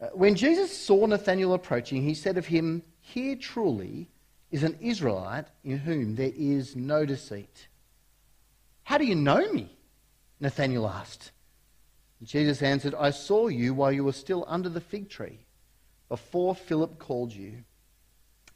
Uh, 0.00 0.08
when 0.12 0.34
Jesus 0.34 0.76
saw 0.76 1.06
Nathanael 1.06 1.54
approaching, 1.54 2.02
he 2.02 2.14
said 2.14 2.36
of 2.36 2.46
him, 2.46 2.82
Here 3.00 3.36
truly 3.36 4.08
is 4.50 4.62
an 4.62 4.76
Israelite 4.80 5.46
in 5.64 5.78
whom 5.78 6.16
there 6.16 6.32
is 6.36 6.76
no 6.76 7.04
deceit. 7.04 7.68
How 8.84 8.98
do 8.98 9.04
you 9.04 9.14
know 9.14 9.50
me? 9.52 9.76
Nathanael 10.40 10.86
asked. 10.86 11.32
Jesus 12.22 12.62
answered, 12.62 12.94
I 12.94 13.10
saw 13.10 13.48
you 13.48 13.74
while 13.74 13.92
you 13.92 14.04
were 14.04 14.12
still 14.12 14.44
under 14.46 14.68
the 14.68 14.80
fig 14.80 15.08
tree, 15.08 15.38
before 16.08 16.54
Philip 16.54 16.98
called 16.98 17.32
you. 17.32 17.64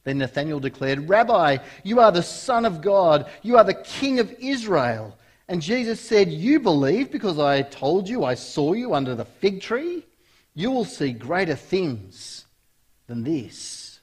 Then 0.09 0.17
Nathanael 0.17 0.59
declared, 0.59 1.07
Rabbi, 1.07 1.59
you 1.83 2.01
are 2.01 2.11
the 2.11 2.23
Son 2.23 2.65
of 2.65 2.81
God. 2.81 3.31
You 3.43 3.59
are 3.59 3.65
the 3.65 3.75
King 3.75 4.21
of 4.21 4.35
Israel. 4.41 5.15
And 5.49 5.61
Jesus 5.61 6.01
said, 6.01 6.33
You 6.33 6.61
believe 6.61 7.11
because 7.11 7.39
I 7.39 7.61
told 7.61 8.09
you 8.09 8.25
I 8.25 8.33
saw 8.33 8.73
you 8.73 8.95
under 8.95 9.15
the 9.15 9.27
fig 9.27 9.61
tree? 9.61 10.07
You 10.55 10.71
will 10.71 10.87
see 10.87 11.13
greater 11.13 11.55
things 11.55 12.47
than 13.07 13.23
this. 13.23 14.01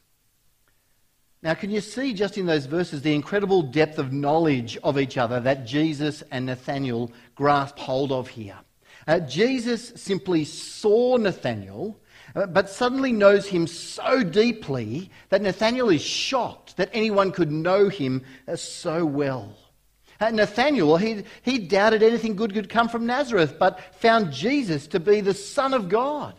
Now, 1.41 1.55
can 1.55 1.71
you 1.71 1.81
see 1.81 2.13
just 2.13 2.37
in 2.37 2.45
those 2.45 2.67
verses 2.67 3.01
the 3.01 3.15
incredible 3.15 3.63
depth 3.63 3.97
of 3.97 4.13
knowledge 4.13 4.77
of 4.83 4.99
each 4.99 5.17
other 5.17 5.39
that 5.39 5.65
Jesus 5.65 6.21
and 6.29 6.45
Nathanael 6.45 7.11
grasp 7.33 7.79
hold 7.79 8.11
of 8.11 8.27
here? 8.27 8.59
Uh, 9.07 9.21
Jesus 9.21 9.91
simply 9.95 10.45
saw 10.45 11.17
Nathanael 11.17 11.97
but 12.33 12.69
suddenly 12.69 13.11
knows 13.11 13.47
him 13.47 13.67
so 13.67 14.23
deeply 14.23 15.09
that 15.29 15.41
Nathanael 15.41 15.89
is 15.89 16.01
shocked 16.01 16.77
that 16.77 16.89
anyone 16.93 17.31
could 17.31 17.51
know 17.51 17.89
him 17.89 18.23
uh, 18.47 18.55
so 18.55 19.05
well. 19.05 19.55
Uh, 20.19 20.31
Nathanael, 20.31 20.97
he, 20.97 21.23
he 21.41 21.59
doubted 21.59 22.01
anything 22.01 22.35
good 22.35 22.53
could 22.53 22.69
come 22.69 22.89
from 22.89 23.05
Nazareth, 23.05 23.57
but 23.59 23.79
found 23.95 24.31
Jesus 24.31 24.87
to 24.87 24.99
be 24.99 25.21
the 25.21 25.33
Son 25.33 25.73
of 25.73 25.89
God 25.89 26.35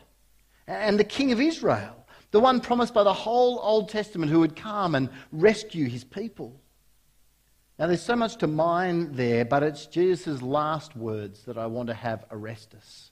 and 0.67 0.99
the 0.99 1.05
King 1.05 1.33
of 1.33 1.41
Israel, 1.41 2.07
the 2.31 2.41
one 2.41 2.61
promised 2.61 2.95
by 2.95 3.05
the 3.05 3.13
whole 3.13 3.59
Old 3.61 3.89
Testament 3.89 4.33
who 4.33 4.41
would 4.41 4.57
come 4.57 4.95
and 4.95 5.11
rescue 5.31 5.89
his 5.89 6.05
people. 6.05 6.61
Now, 7.79 7.87
there's 7.87 8.03
so 8.03 8.17
much 8.17 8.37
to 8.37 8.47
mine 8.47 9.13
there, 9.13 9.45
but 9.45 9.63
it's 9.63 9.87
Jesus' 9.87 10.41
last 10.41 10.97
words 10.97 11.45
that 11.45 11.59
I 11.59 11.67
want 11.67 11.89
to 11.89 11.95
have 11.95 12.25
arrest 12.31 12.75
us. 12.75 13.11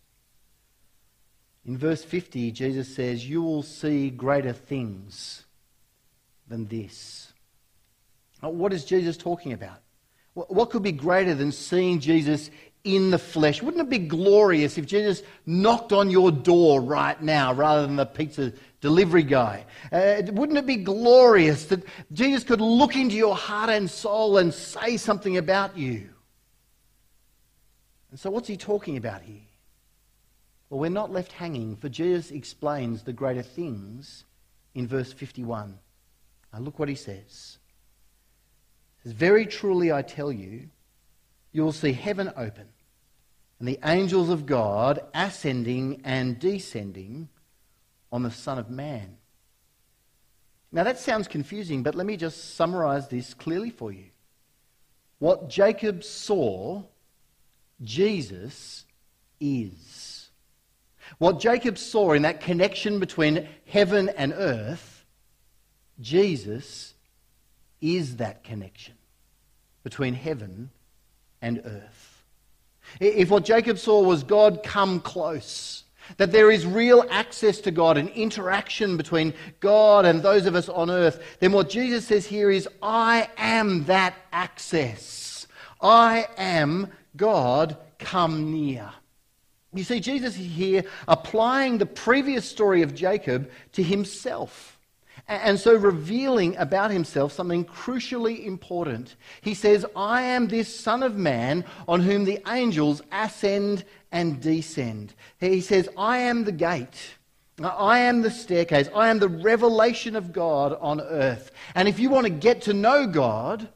In 1.66 1.78
verse 1.78 2.04
50, 2.04 2.50
Jesus 2.52 2.94
says, 2.94 3.28
You 3.28 3.42
will 3.42 3.62
see 3.62 4.10
greater 4.10 4.52
things 4.52 5.44
than 6.46 6.66
this. 6.66 7.32
What 8.40 8.72
is 8.72 8.84
Jesus 8.84 9.16
talking 9.16 9.52
about? 9.52 9.78
What 10.34 10.70
could 10.70 10.82
be 10.82 10.92
greater 10.92 11.34
than 11.34 11.52
seeing 11.52 12.00
Jesus 12.00 12.50
in 12.82 13.10
the 13.10 13.18
flesh? 13.18 13.62
Wouldn't 13.62 13.82
it 13.82 13.88
be 13.88 13.98
glorious 13.98 14.76
if 14.76 14.84
Jesus 14.84 15.22
knocked 15.46 15.92
on 15.92 16.10
your 16.10 16.30
door 16.30 16.80
right 16.80 17.20
now 17.22 17.54
rather 17.54 17.86
than 17.86 17.96
the 17.96 18.04
pizza 18.04 18.52
delivery 18.80 19.22
guy? 19.22 19.64
Uh, 19.90 20.22
wouldn't 20.32 20.58
it 20.58 20.66
be 20.66 20.76
glorious 20.76 21.66
that 21.66 21.84
Jesus 22.12 22.44
could 22.44 22.60
look 22.60 22.96
into 22.96 23.14
your 23.14 23.36
heart 23.36 23.70
and 23.70 23.88
soul 23.88 24.38
and 24.38 24.52
say 24.52 24.96
something 24.96 25.36
about 25.36 25.78
you? 25.78 26.10
And 28.10 28.20
so, 28.20 28.30
what's 28.30 28.48
he 28.48 28.56
talking 28.56 28.96
about 28.96 29.22
here? 29.22 29.40
Well, 30.68 30.80
we're 30.80 30.90
not 30.90 31.12
left 31.12 31.32
hanging, 31.32 31.76
for 31.76 31.88
Jesus 31.88 32.30
explains 32.30 33.02
the 33.02 33.12
greater 33.12 33.42
things 33.42 34.24
in 34.74 34.86
verse 34.86 35.12
51. 35.12 35.78
Now, 36.52 36.58
look 36.58 36.78
what 36.78 36.88
he 36.88 36.94
says. 36.94 37.58
He 39.02 39.08
says, 39.08 39.12
Very 39.12 39.46
truly 39.46 39.92
I 39.92 40.02
tell 40.02 40.32
you, 40.32 40.68
you 41.52 41.62
will 41.62 41.72
see 41.72 41.92
heaven 41.92 42.32
open 42.36 42.68
and 43.58 43.68
the 43.68 43.78
angels 43.84 44.28
of 44.28 44.46
God 44.46 45.00
ascending 45.14 46.02
and 46.04 46.38
descending 46.38 47.28
on 48.12 48.22
the 48.22 48.30
Son 48.30 48.58
of 48.58 48.70
Man. 48.70 49.16
Now, 50.72 50.82
that 50.84 50.98
sounds 50.98 51.28
confusing, 51.28 51.82
but 51.82 51.94
let 51.94 52.06
me 52.06 52.16
just 52.16 52.56
summarize 52.56 53.08
this 53.08 53.32
clearly 53.32 53.70
for 53.70 53.92
you. 53.92 54.06
What 55.20 55.48
Jacob 55.48 56.02
saw, 56.02 56.82
Jesus 57.80 58.84
is. 59.40 60.13
What 61.18 61.40
Jacob 61.40 61.78
saw 61.78 62.12
in 62.12 62.22
that 62.22 62.40
connection 62.40 62.98
between 62.98 63.48
heaven 63.66 64.08
and 64.10 64.32
earth, 64.32 65.04
Jesus 66.00 66.94
is 67.80 68.16
that 68.16 68.44
connection 68.44 68.94
between 69.82 70.14
heaven 70.14 70.70
and 71.42 71.60
earth. 71.64 72.24
If 73.00 73.30
what 73.30 73.44
Jacob 73.44 73.78
saw 73.78 74.02
was 74.02 74.24
God 74.24 74.62
come 74.62 75.00
close, 75.00 75.84
that 76.16 76.32
there 76.32 76.50
is 76.50 76.66
real 76.66 77.04
access 77.10 77.60
to 77.60 77.70
God 77.70 77.96
and 77.96 78.08
interaction 78.10 78.96
between 78.96 79.32
God 79.60 80.04
and 80.04 80.22
those 80.22 80.46
of 80.46 80.54
us 80.54 80.68
on 80.68 80.90
earth, 80.90 81.22
then 81.40 81.52
what 81.52 81.70
Jesus 81.70 82.06
says 82.06 82.26
here 82.26 82.50
is, 82.50 82.68
I 82.82 83.28
am 83.36 83.84
that 83.84 84.14
access. 84.32 85.46
I 85.80 86.28
am 86.36 86.88
God 87.16 87.76
come 87.98 88.50
near. 88.52 88.90
You 89.74 89.84
see, 89.84 90.00
Jesus 90.00 90.38
is 90.38 90.46
here 90.46 90.84
applying 91.08 91.78
the 91.78 91.86
previous 91.86 92.48
story 92.48 92.82
of 92.82 92.94
Jacob 92.94 93.50
to 93.72 93.82
himself. 93.82 94.78
And 95.26 95.58
so 95.58 95.74
revealing 95.74 96.56
about 96.56 96.90
himself 96.90 97.32
something 97.32 97.64
crucially 97.64 98.44
important. 98.44 99.16
He 99.40 99.54
says, 99.54 99.86
I 99.96 100.22
am 100.22 100.48
this 100.48 100.78
Son 100.78 101.02
of 101.02 101.16
Man 101.16 101.64
on 101.88 102.00
whom 102.00 102.24
the 102.24 102.40
angels 102.46 103.02
ascend 103.10 103.84
and 104.12 104.40
descend. 104.40 105.14
He 105.40 105.60
says, 105.60 105.88
I 105.96 106.18
am 106.18 106.44
the 106.44 106.52
gate. 106.52 107.16
I 107.62 108.00
am 108.00 108.22
the 108.22 108.30
staircase. 108.30 108.88
I 108.94 109.08
am 109.08 109.18
the 109.18 109.28
revelation 109.28 110.14
of 110.14 110.32
God 110.32 110.76
on 110.80 111.00
earth. 111.00 111.52
And 111.74 111.88
if 111.88 111.98
you 111.98 112.10
want 112.10 112.26
to 112.26 112.32
get 112.32 112.62
to 112.62 112.74
know 112.74 113.06
God, 113.06 113.68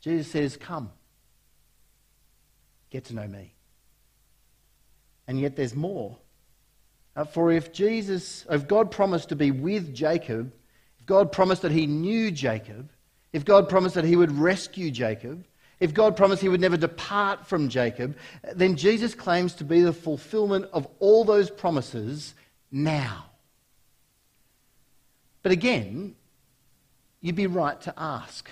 Jesus 0.00 0.30
says, 0.30 0.56
Come, 0.56 0.92
get 2.90 3.06
to 3.06 3.14
know 3.14 3.26
me. 3.26 3.54
And 5.28 5.38
yet 5.38 5.54
there's 5.54 5.76
more. 5.76 6.16
Uh, 7.14 7.24
for 7.24 7.52
if 7.52 7.72
Jesus, 7.72 8.46
if 8.50 8.66
God 8.66 8.90
promised 8.90 9.28
to 9.28 9.36
be 9.36 9.50
with 9.50 9.94
Jacob, 9.94 10.52
if 10.98 11.06
God 11.06 11.30
promised 11.30 11.62
that 11.62 11.72
he 11.72 11.86
knew 11.86 12.30
Jacob, 12.30 12.90
if 13.32 13.44
God 13.44 13.68
promised 13.68 13.94
that 13.94 14.04
he 14.04 14.16
would 14.16 14.32
rescue 14.32 14.90
Jacob, 14.90 15.44
if 15.80 15.94
God 15.94 16.16
promised 16.16 16.42
he 16.42 16.48
would 16.48 16.60
never 16.60 16.76
depart 16.76 17.46
from 17.46 17.68
Jacob, 17.68 18.16
then 18.54 18.76
Jesus 18.76 19.14
claims 19.14 19.54
to 19.54 19.64
be 19.64 19.82
the 19.82 19.92
fulfillment 19.92 20.66
of 20.72 20.88
all 20.98 21.24
those 21.24 21.50
promises 21.50 22.34
now. 22.72 23.26
But 25.42 25.52
again, 25.52 26.16
you'd 27.20 27.36
be 27.36 27.46
right 27.46 27.80
to 27.82 27.94
ask 27.96 28.50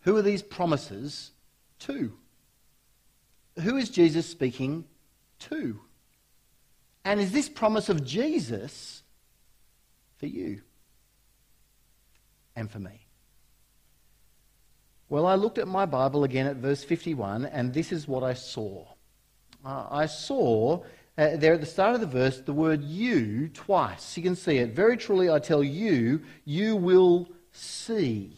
who 0.00 0.16
are 0.16 0.22
these 0.22 0.42
promises 0.42 1.32
to? 1.80 2.12
Who 3.62 3.76
is 3.76 3.90
Jesus 3.90 4.28
speaking 4.28 4.84
too. 5.38 5.80
And 7.04 7.20
is 7.20 7.32
this 7.32 7.48
promise 7.48 7.88
of 7.88 8.04
Jesus 8.04 9.02
for 10.16 10.26
you 10.26 10.62
and 12.56 12.70
for 12.70 12.78
me? 12.78 13.06
Well, 15.08 15.24
I 15.24 15.36
looked 15.36 15.58
at 15.58 15.68
my 15.68 15.86
Bible 15.86 16.24
again 16.24 16.48
at 16.48 16.56
verse 16.56 16.82
51, 16.82 17.46
and 17.46 17.72
this 17.72 17.92
is 17.92 18.08
what 18.08 18.24
I 18.24 18.34
saw. 18.34 18.84
Uh, 19.64 19.86
I 19.88 20.06
saw 20.06 20.82
uh, 21.16 21.36
there 21.36 21.54
at 21.54 21.60
the 21.60 21.66
start 21.66 21.94
of 21.94 22.00
the 22.00 22.08
verse 22.08 22.40
the 22.40 22.52
word 22.52 22.82
you 22.82 23.48
twice. 23.50 24.16
You 24.16 24.24
can 24.24 24.34
see 24.34 24.58
it. 24.58 24.74
Very 24.74 24.96
truly, 24.96 25.30
I 25.30 25.38
tell 25.38 25.62
you, 25.62 26.22
you 26.44 26.74
will 26.74 27.28
see. 27.52 28.36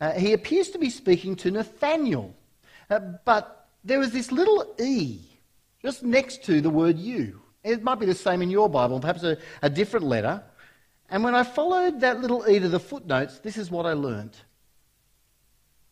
Uh, 0.00 0.12
he 0.12 0.32
appears 0.32 0.70
to 0.70 0.78
be 0.78 0.90
speaking 0.90 1.34
to 1.36 1.50
Nathaniel, 1.50 2.34
uh, 2.88 3.00
but 3.24 3.68
there 3.84 3.98
was 3.98 4.12
this 4.12 4.30
little 4.30 4.74
e 4.78 5.18
just 5.86 6.02
next 6.02 6.42
to 6.44 6.60
the 6.60 6.68
word 6.68 6.98
you. 6.98 7.40
It 7.62 7.82
might 7.82 8.00
be 8.00 8.06
the 8.06 8.14
same 8.14 8.42
in 8.42 8.50
your 8.50 8.68
Bible, 8.68 8.98
perhaps 8.98 9.22
a, 9.22 9.38
a 9.62 9.70
different 9.70 10.04
letter. 10.06 10.42
And 11.08 11.22
when 11.22 11.36
I 11.36 11.44
followed 11.44 12.00
that 12.00 12.20
little 12.20 12.44
e 12.48 12.58
to 12.58 12.68
the 12.68 12.80
footnotes, 12.80 13.38
this 13.38 13.56
is 13.56 13.70
what 13.70 13.86
I 13.86 13.92
learned. 13.92 14.36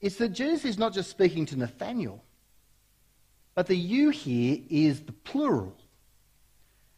It's 0.00 0.16
that 0.16 0.30
Jesus 0.30 0.64
is 0.64 0.78
not 0.78 0.92
just 0.92 1.10
speaking 1.10 1.46
to 1.46 1.56
Nathaniel, 1.56 2.24
but 3.54 3.68
the 3.68 3.76
you 3.76 4.10
here 4.10 4.58
is 4.68 5.00
the 5.02 5.12
plural. 5.12 5.76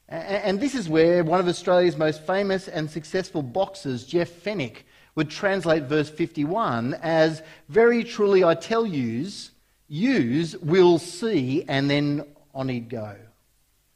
And 0.08 0.58
this 0.58 0.74
is 0.74 0.88
where 0.88 1.22
one 1.22 1.40
of 1.40 1.48
Australia's 1.48 1.98
most 1.98 2.26
famous 2.26 2.66
and 2.66 2.90
successful 2.90 3.42
boxers, 3.42 4.06
Jeff 4.06 4.30
Fenech, 4.30 4.84
would 5.16 5.28
translate 5.28 5.82
verse 5.82 6.08
51 6.08 6.94
as 7.02 7.42
Very 7.68 8.04
truly 8.04 8.42
I 8.42 8.54
tell 8.54 8.86
yous, 8.86 9.50
yous 9.86 10.56
will 10.56 10.98
see, 10.98 11.64
and 11.68 11.90
then 11.90 12.24
on 12.56 12.68
he'd 12.68 12.88
go. 12.88 13.16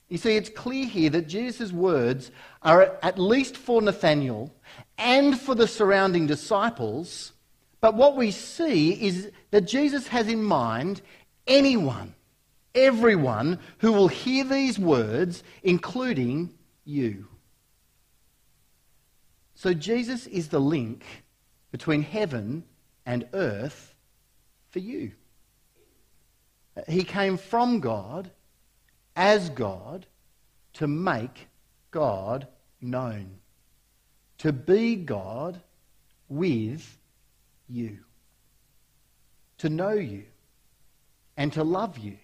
You 0.09 0.19
see, 0.19 0.37
it's 0.37 0.51
clear 0.51 0.87
here 0.87 1.11
that 1.11 1.27
Jesus' 1.27 1.73
words 1.73 2.31
are 2.63 2.97
at 3.03 3.19
least 3.19 3.57
for 3.57 3.83
Nathaniel 3.83 4.55
and 4.99 5.39
for 5.41 5.57
the 5.57 5.67
surrounding 5.67 6.29
disciples, 6.29 7.33
but 7.81 7.95
what 7.95 8.17
we 8.17 8.31
see 8.31 8.93
is 8.93 9.31
that 9.51 9.63
Jesus 9.63 10.07
has 10.09 10.29
in 10.29 10.43
mind 10.43 11.03
anyone 11.47 12.15
everyone 12.75 13.59
who 13.79 13.93
will 13.93 14.09
hear 14.09 14.45
these 14.45 14.79
words, 14.79 15.43
including 15.63 16.55
you. 16.85 17.27
So 19.55 19.75
Jesus 19.75 20.27
is 20.27 20.49
the 20.49 20.61
link 20.61 21.05
between 21.71 22.03
heaven 22.03 22.65
and 23.05 23.29
earth 23.33 23.95
for 24.71 24.79
you. 24.79 25.13
He 26.89 27.05
came 27.05 27.37
from 27.37 27.81
God 27.81 28.31
as 29.21 29.51
God 29.51 30.07
to 30.73 30.89
make 30.89 31.49
God 31.91 32.49
known, 32.81 33.33
to 34.39 34.51
be 34.51 34.97
God 34.97 35.61
with 36.31 36.99
you, 37.69 37.99
to 39.59 39.69
know 39.69 39.93
you, 39.93 40.25
and 41.37 41.53
to 41.53 41.63
love 41.63 41.99
you 41.99 42.17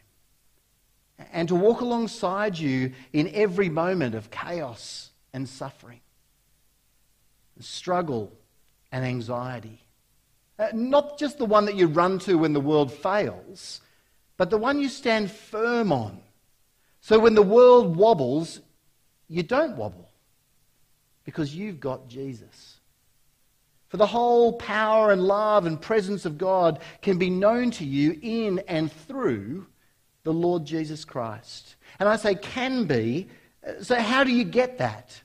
and 1.32 1.48
to 1.48 1.54
walk 1.54 1.82
alongside 1.82 2.58
you 2.58 2.92
in 3.12 3.30
every 3.34 3.68
moment 3.68 4.14
of 4.14 4.30
chaos 4.30 5.10
and 5.34 5.46
suffering, 5.46 6.00
struggle 7.60 8.32
and 8.90 9.04
anxiety. 9.04 9.82
Uh, 10.58 10.68
not 10.72 11.18
just 11.18 11.36
the 11.36 11.44
one 11.44 11.66
that 11.66 11.76
you 11.76 11.88
run 11.88 12.18
to 12.20 12.38
when 12.38 12.54
the 12.54 12.60
world 12.60 12.90
fails, 12.90 13.82
but 14.38 14.48
the 14.48 14.56
one 14.56 14.80
you 14.80 14.88
stand 14.88 15.30
firm 15.30 15.92
on. 15.92 16.22
So 17.06 17.20
when 17.20 17.36
the 17.36 17.40
world 17.42 17.94
wobbles, 17.94 18.60
you 19.28 19.44
don't 19.44 19.76
wobble 19.76 20.10
because 21.22 21.54
you've 21.54 21.78
got 21.78 22.08
Jesus. 22.08 22.80
For 23.86 23.96
the 23.96 24.08
whole 24.08 24.54
power 24.54 25.12
and 25.12 25.22
love 25.22 25.66
and 25.66 25.80
presence 25.80 26.24
of 26.24 26.36
God 26.36 26.80
can 27.02 27.16
be 27.16 27.30
known 27.30 27.70
to 27.70 27.84
you 27.84 28.18
in 28.22 28.58
and 28.66 28.90
through 28.90 29.68
the 30.24 30.32
Lord 30.32 30.64
Jesus 30.64 31.04
Christ. 31.04 31.76
And 32.00 32.08
I 32.08 32.16
say 32.16 32.34
can 32.34 32.86
be. 32.86 33.28
Uh, 33.64 33.84
so, 33.84 33.94
how 33.94 34.24
do 34.24 34.32
you 34.32 34.42
get 34.42 34.78
that? 34.78 35.22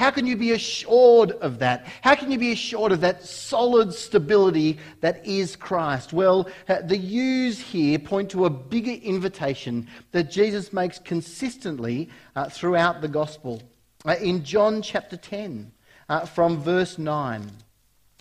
How 0.00 0.10
can 0.10 0.26
you 0.26 0.34
be 0.34 0.52
assured 0.52 1.32
of 1.42 1.58
that? 1.58 1.86
How 2.00 2.14
can 2.14 2.32
you 2.32 2.38
be 2.38 2.52
assured 2.52 2.90
of 2.90 3.02
that 3.02 3.22
solid 3.22 3.92
stability 3.92 4.78
that 5.02 5.26
is 5.26 5.56
Christ? 5.56 6.14
Well, 6.14 6.48
uh, 6.70 6.80
the 6.80 6.96
yous 6.96 7.60
here 7.60 7.98
point 7.98 8.30
to 8.30 8.46
a 8.46 8.50
bigger 8.50 8.92
invitation 8.92 9.88
that 10.12 10.30
Jesus 10.30 10.72
makes 10.72 10.98
consistently 10.98 12.08
uh, 12.34 12.48
throughout 12.48 13.02
the 13.02 13.08
gospel. 13.08 13.62
Uh, 14.06 14.16
in 14.22 14.42
John 14.42 14.80
chapter 14.80 15.18
10, 15.18 15.70
uh, 16.08 16.24
from 16.24 16.62
verse 16.62 16.96
9, 16.96 17.50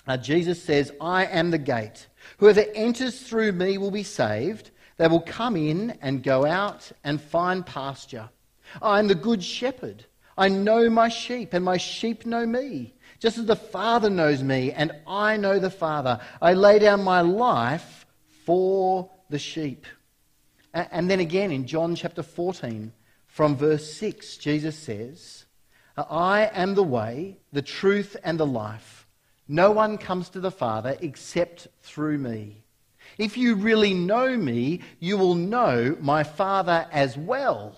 uh, 0.05 0.17
Jesus 0.17 0.61
says, 0.61 0.91
I 0.99 1.27
am 1.27 1.49
the 1.49 1.57
gate. 1.57 2.07
Whoever 2.39 2.65
enters 2.75 3.21
through 3.21 3.53
me 3.53 3.77
will 3.77 3.89
be 3.89 4.03
saved. 4.03 4.71
They 4.97 5.07
will 5.07 5.21
come 5.21 5.55
in 5.55 5.97
and 6.01 6.23
go 6.23 6.45
out 6.45 6.91
and 7.05 7.21
find 7.21 7.65
pasture. 7.65 8.27
I 8.81 8.99
am 8.99 9.07
the 9.07 9.15
good 9.15 9.41
shepherd. 9.41 10.03
I 10.39 10.47
know 10.47 10.89
my 10.89 11.09
sheep, 11.09 11.53
and 11.53 11.65
my 11.65 11.75
sheep 11.75 12.25
know 12.25 12.45
me. 12.45 12.93
Just 13.19 13.37
as 13.37 13.45
the 13.45 13.57
Father 13.57 14.09
knows 14.09 14.41
me, 14.41 14.71
and 14.71 14.93
I 15.05 15.35
know 15.35 15.59
the 15.59 15.69
Father. 15.69 16.21
I 16.41 16.53
lay 16.53 16.79
down 16.79 17.03
my 17.03 17.19
life 17.19 18.05
for 18.45 19.11
the 19.29 19.37
sheep. 19.37 19.85
And 20.73 21.09
then 21.09 21.19
again 21.19 21.51
in 21.51 21.67
John 21.67 21.93
chapter 21.93 22.23
14, 22.23 22.93
from 23.27 23.57
verse 23.57 23.93
6, 23.93 24.37
Jesus 24.37 24.77
says, 24.77 25.45
uh, 25.97 26.05
I 26.09 26.49
am 26.53 26.73
the 26.75 26.83
way, 26.83 27.39
the 27.51 27.61
truth, 27.61 28.15
and 28.23 28.39
the 28.39 28.45
life. 28.45 29.07
No 29.49 29.71
one 29.71 29.97
comes 29.97 30.29
to 30.29 30.39
the 30.39 30.51
Father 30.51 30.95
except 31.01 31.67
through 31.81 32.17
me. 32.17 32.63
If 33.17 33.35
you 33.35 33.55
really 33.55 33.93
know 33.93 34.37
me, 34.37 34.81
you 34.99 35.17
will 35.17 35.35
know 35.35 35.97
my 35.99 36.23
Father 36.23 36.87
as 36.91 37.17
well. 37.17 37.75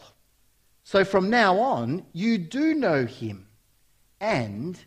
So 0.92 1.06
from 1.06 1.30
now 1.30 1.58
on, 1.58 2.06
you 2.12 2.38
do 2.38 2.74
know 2.74 3.06
him 3.06 3.48
and 4.20 4.78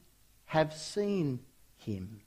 have 0.44 0.74
seen 0.74 1.40
him. 1.78 2.20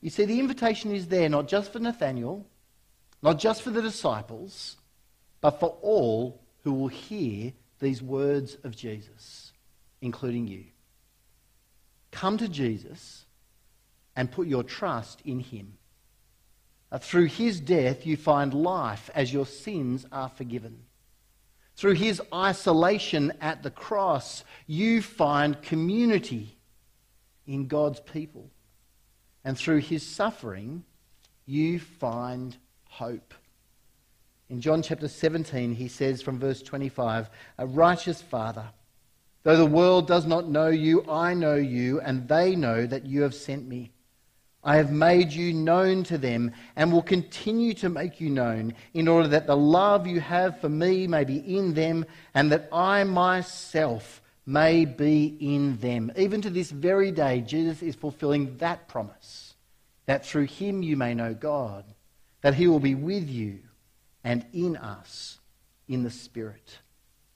You 0.00 0.08
see, 0.08 0.24
the 0.24 0.40
invitation 0.40 0.90
is 0.90 1.08
there 1.08 1.28
not 1.28 1.48
just 1.48 1.70
for 1.70 1.80
Nathaniel, 1.80 2.46
not 3.20 3.38
just 3.38 3.60
for 3.60 3.68
the 3.68 3.82
disciples, 3.82 4.76
but 5.42 5.60
for 5.60 5.76
all 5.82 6.40
who 6.64 6.72
will 6.72 6.88
hear 6.88 7.52
these 7.78 8.00
words 8.00 8.56
of 8.64 8.74
Jesus, 8.74 9.52
including 10.00 10.48
you. 10.48 10.64
Come 12.10 12.38
to 12.38 12.48
Jesus 12.48 13.26
and 14.16 14.32
put 14.32 14.48
your 14.48 14.62
trust 14.62 15.20
in 15.26 15.40
him. 15.40 15.76
Through 17.00 17.26
his 17.26 17.60
death, 17.60 18.06
you 18.06 18.16
find 18.16 18.54
life 18.54 19.10
as 19.14 19.30
your 19.30 19.44
sins 19.44 20.06
are 20.10 20.30
forgiven. 20.30 20.84
Through 21.76 21.94
his 21.94 22.22
isolation 22.32 23.34
at 23.40 23.62
the 23.62 23.70
cross, 23.70 24.44
you 24.66 25.02
find 25.02 25.60
community 25.60 26.56
in 27.46 27.68
God's 27.68 28.00
people. 28.00 28.50
And 29.44 29.56
through 29.56 29.78
his 29.78 30.04
suffering, 30.04 30.84
you 31.44 31.78
find 31.78 32.56
hope. 32.88 33.34
In 34.48 34.60
John 34.60 34.82
chapter 34.82 35.06
17, 35.06 35.74
he 35.74 35.88
says 35.88 36.22
from 36.22 36.38
verse 36.38 36.62
25, 36.62 37.28
A 37.58 37.66
righteous 37.66 38.22
Father, 38.22 38.68
though 39.42 39.56
the 39.56 39.66
world 39.66 40.06
does 40.06 40.24
not 40.24 40.48
know 40.48 40.68
you, 40.68 41.04
I 41.08 41.34
know 41.34 41.56
you, 41.56 42.00
and 42.00 42.26
they 42.26 42.56
know 42.56 42.86
that 42.86 43.04
you 43.04 43.22
have 43.22 43.34
sent 43.34 43.68
me. 43.68 43.92
I 44.66 44.76
have 44.78 44.90
made 44.90 45.32
you 45.32 45.52
known 45.52 46.02
to 46.04 46.18
them 46.18 46.50
and 46.74 46.92
will 46.92 47.00
continue 47.00 47.72
to 47.74 47.88
make 47.88 48.20
you 48.20 48.28
known 48.30 48.74
in 48.94 49.06
order 49.06 49.28
that 49.28 49.46
the 49.46 49.56
love 49.56 50.08
you 50.08 50.18
have 50.18 50.60
for 50.60 50.68
me 50.68 51.06
may 51.06 51.22
be 51.22 51.36
in 51.56 51.74
them 51.74 52.04
and 52.34 52.50
that 52.50 52.68
I 52.72 53.04
myself 53.04 54.20
may 54.44 54.84
be 54.84 55.36
in 55.38 55.78
them. 55.78 56.10
Even 56.16 56.42
to 56.42 56.50
this 56.50 56.72
very 56.72 57.12
day, 57.12 57.42
Jesus 57.42 57.80
is 57.80 57.94
fulfilling 57.94 58.56
that 58.56 58.88
promise 58.88 59.54
that 60.06 60.26
through 60.26 60.46
him 60.46 60.82
you 60.82 60.96
may 60.96 61.14
know 61.14 61.32
God, 61.32 61.84
that 62.40 62.54
he 62.54 62.66
will 62.66 62.80
be 62.80 62.96
with 62.96 63.28
you 63.28 63.60
and 64.24 64.44
in 64.52 64.76
us 64.76 65.38
in 65.86 66.02
the 66.02 66.10
Spirit. 66.10 66.78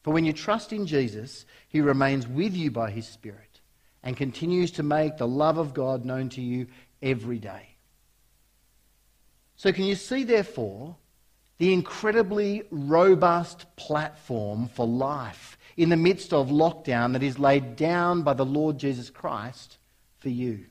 For 0.02 0.12
when 0.12 0.24
you 0.24 0.32
trust 0.32 0.72
in 0.72 0.84
Jesus, 0.84 1.46
he 1.68 1.80
remains 1.80 2.26
with 2.26 2.56
you 2.56 2.72
by 2.72 2.90
his 2.90 3.06
Spirit 3.06 3.60
and 4.02 4.16
continues 4.16 4.72
to 4.72 4.82
make 4.82 5.16
the 5.16 5.28
love 5.28 5.58
of 5.58 5.74
God 5.74 6.04
known 6.04 6.28
to 6.30 6.40
you 6.40 6.66
every 7.02 7.38
day. 7.38 7.76
So, 9.56 9.72
can 9.72 9.84
you 9.84 9.94
see, 9.94 10.24
therefore, 10.24 10.96
the 11.58 11.72
incredibly 11.72 12.62
robust 12.70 13.66
platform 13.76 14.68
for 14.68 14.86
life 14.86 15.58
in 15.76 15.90
the 15.90 15.96
midst 15.96 16.32
of 16.32 16.48
lockdown 16.48 17.12
that 17.12 17.22
is 17.22 17.38
laid 17.38 17.76
down 17.76 18.22
by 18.22 18.32
the 18.32 18.46
Lord 18.46 18.78
Jesus 18.78 19.10
Christ 19.10 19.76
for 20.18 20.30
you? 20.30 20.64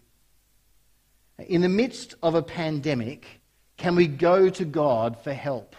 In 1.48 1.62
the 1.62 1.70
midst 1.70 2.16
of 2.24 2.36
a 2.36 2.42
pandemic, 2.42 3.42
can 3.78 3.96
we 3.96 4.08
go 4.08 4.50
to 4.50 4.66
God 4.66 5.18
for 5.24 5.34
help? 5.34 5.76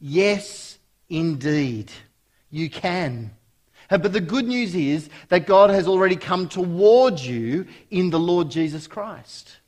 Yes, 0.00 0.78
indeed, 1.08 1.90
you 2.50 2.68
can. 2.68 3.30
But 3.88 4.12
the 4.12 4.20
good 4.20 4.46
news 4.46 4.74
is 4.74 5.08
that 5.28 5.46
God 5.46 5.70
has 5.70 5.86
already 5.86 6.16
come 6.16 6.48
towards 6.48 7.26
you 7.26 7.66
in 7.90 8.10
the 8.10 8.18
Lord 8.18 8.50
Jesus 8.50 8.86
Christ. 8.86 9.58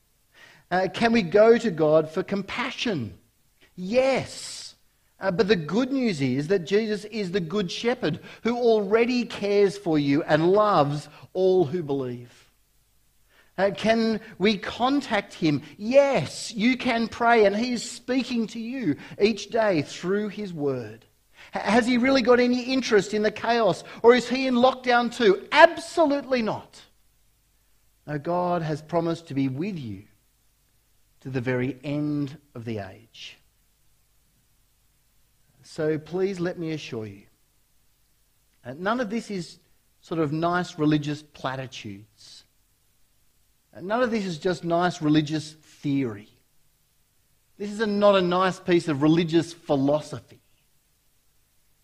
Uh, 0.70 0.88
can 0.92 1.12
we 1.12 1.22
go 1.22 1.56
to 1.56 1.70
God 1.70 2.10
for 2.10 2.22
compassion? 2.22 3.16
Yes. 3.76 4.74
Uh, 5.20 5.30
but 5.30 5.48
the 5.48 5.56
good 5.56 5.92
news 5.92 6.20
is 6.20 6.48
that 6.48 6.66
Jesus 6.66 7.04
is 7.04 7.30
the 7.30 7.40
good 7.40 7.70
shepherd 7.70 8.20
who 8.42 8.56
already 8.56 9.24
cares 9.24 9.78
for 9.78 9.98
you 9.98 10.22
and 10.24 10.52
loves 10.52 11.08
all 11.32 11.64
who 11.64 11.82
believe. 11.82 12.50
Uh, 13.56 13.70
can 13.74 14.20
we 14.38 14.58
contact 14.58 15.32
him? 15.32 15.62
Yes, 15.78 16.52
you 16.52 16.76
can 16.76 17.08
pray, 17.08 17.46
and 17.46 17.56
he 17.56 17.72
is 17.72 17.90
speaking 17.90 18.46
to 18.48 18.60
you 18.60 18.96
each 19.18 19.48
day 19.48 19.80
through 19.80 20.28
his 20.28 20.52
word. 20.52 21.06
Has 21.52 21.86
he 21.86 21.96
really 21.96 22.20
got 22.20 22.38
any 22.38 22.64
interest 22.64 23.14
in 23.14 23.22
the 23.22 23.30
chaos, 23.30 23.84
or 24.02 24.14
is 24.14 24.28
he 24.28 24.46
in 24.46 24.56
lockdown 24.56 25.14
too? 25.14 25.46
Absolutely 25.52 26.42
not. 26.42 26.82
No, 28.06 28.18
God 28.18 28.60
has 28.60 28.82
promised 28.82 29.28
to 29.28 29.34
be 29.34 29.48
with 29.48 29.78
you 29.78 30.02
to 31.26 31.30
the 31.32 31.40
very 31.40 31.76
end 31.82 32.38
of 32.54 32.64
the 32.64 32.78
age. 32.78 33.36
So 35.64 35.98
please 35.98 36.38
let 36.38 36.56
me 36.56 36.70
assure 36.70 37.04
you, 37.04 37.24
uh, 38.64 38.74
none 38.78 39.00
of 39.00 39.10
this 39.10 39.28
is 39.28 39.58
sort 40.00 40.20
of 40.20 40.30
nice 40.30 40.78
religious 40.78 41.24
platitudes. 41.24 42.44
Uh, 43.76 43.80
none 43.80 44.04
of 44.04 44.12
this 44.12 44.24
is 44.24 44.38
just 44.38 44.62
nice 44.62 45.02
religious 45.02 45.54
theory. 45.54 46.28
This 47.58 47.72
is 47.72 47.80
a, 47.80 47.86
not 47.88 48.14
a 48.14 48.22
nice 48.22 48.60
piece 48.60 48.86
of 48.86 49.02
religious 49.02 49.52
philosophy. 49.52 50.38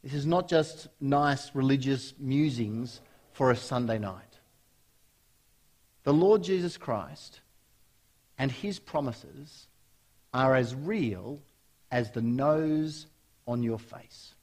This 0.05 0.15
is 0.15 0.25
not 0.25 0.49
just 0.49 0.87
nice 1.01 1.53
religious 1.53 2.15
musings 2.17 3.01
for 3.33 3.51
a 3.51 3.57
Sunday 3.57 3.99
night. 3.99 4.39
The 6.05 6.13
Lord 6.13 6.45
Jesus 6.45 6.77
Christ 6.77 7.41
and 8.43 8.51
his 8.51 8.81
promises 8.81 9.69
are 10.35 10.57
as 10.57 10.75
real 10.75 11.39
as 11.93 12.11
the 12.11 12.21
nose 12.21 13.07
on 13.47 13.63
your 13.63 13.79
face. 13.79 14.35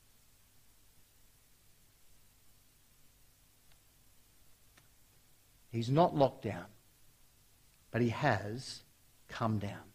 He's 5.69 5.89
not 5.89 6.15
locked 6.15 6.45
down, 6.45 6.67
but 7.91 8.01
he 8.01 8.07
has 8.07 8.83
come 9.27 9.59
down. 9.59 9.91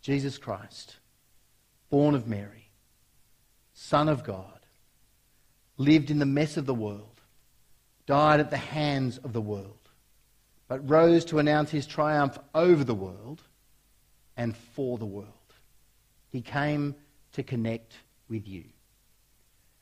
Jesus 0.00 0.36
Christ, 0.36 0.96
born 1.88 2.16
of 2.16 2.26
Mary, 2.26 2.68
Son 3.74 4.08
of 4.08 4.24
God, 4.24 4.58
lived 5.76 6.10
in 6.10 6.18
the 6.18 6.26
mess 6.26 6.56
of 6.56 6.66
the 6.66 6.74
world, 6.74 7.20
died 8.06 8.40
at 8.40 8.50
the 8.50 8.56
hands 8.56 9.18
of 9.18 9.32
the 9.32 9.40
world, 9.40 9.81
but 10.72 10.88
rose 10.88 11.26
to 11.26 11.38
announce 11.38 11.70
his 11.70 11.86
triumph 11.86 12.38
over 12.54 12.82
the 12.82 12.94
world 12.94 13.42
and 14.38 14.56
for 14.56 14.96
the 14.96 15.04
world. 15.04 15.28
He 16.30 16.40
came 16.40 16.94
to 17.32 17.42
connect 17.42 17.92
with 18.30 18.48
you. 18.48 18.64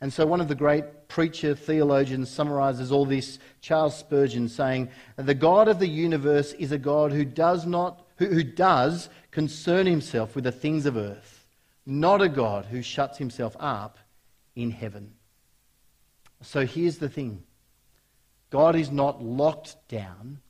And 0.00 0.12
so, 0.12 0.26
one 0.26 0.40
of 0.40 0.48
the 0.48 0.56
great 0.56 1.06
preacher 1.06 1.54
theologians 1.54 2.28
summarizes 2.28 2.90
all 2.90 3.04
this, 3.06 3.38
Charles 3.60 3.96
Spurgeon, 3.96 4.48
saying, 4.48 4.88
The 5.14 5.32
God 5.32 5.68
of 5.68 5.78
the 5.78 5.86
universe 5.86 6.54
is 6.54 6.72
a 6.72 6.78
God 6.78 7.12
who 7.12 7.24
does, 7.24 7.66
not, 7.66 8.04
who, 8.16 8.26
who 8.26 8.42
does 8.42 9.10
concern 9.30 9.86
himself 9.86 10.34
with 10.34 10.42
the 10.42 10.50
things 10.50 10.86
of 10.86 10.96
earth, 10.96 11.46
not 11.86 12.20
a 12.20 12.28
God 12.28 12.64
who 12.64 12.82
shuts 12.82 13.16
himself 13.16 13.56
up 13.60 13.96
in 14.56 14.72
heaven. 14.72 15.12
So, 16.42 16.66
here's 16.66 16.98
the 16.98 17.08
thing 17.08 17.44
God 18.50 18.74
is 18.74 18.90
not 18.90 19.22
locked 19.22 19.76
down, 19.86 20.40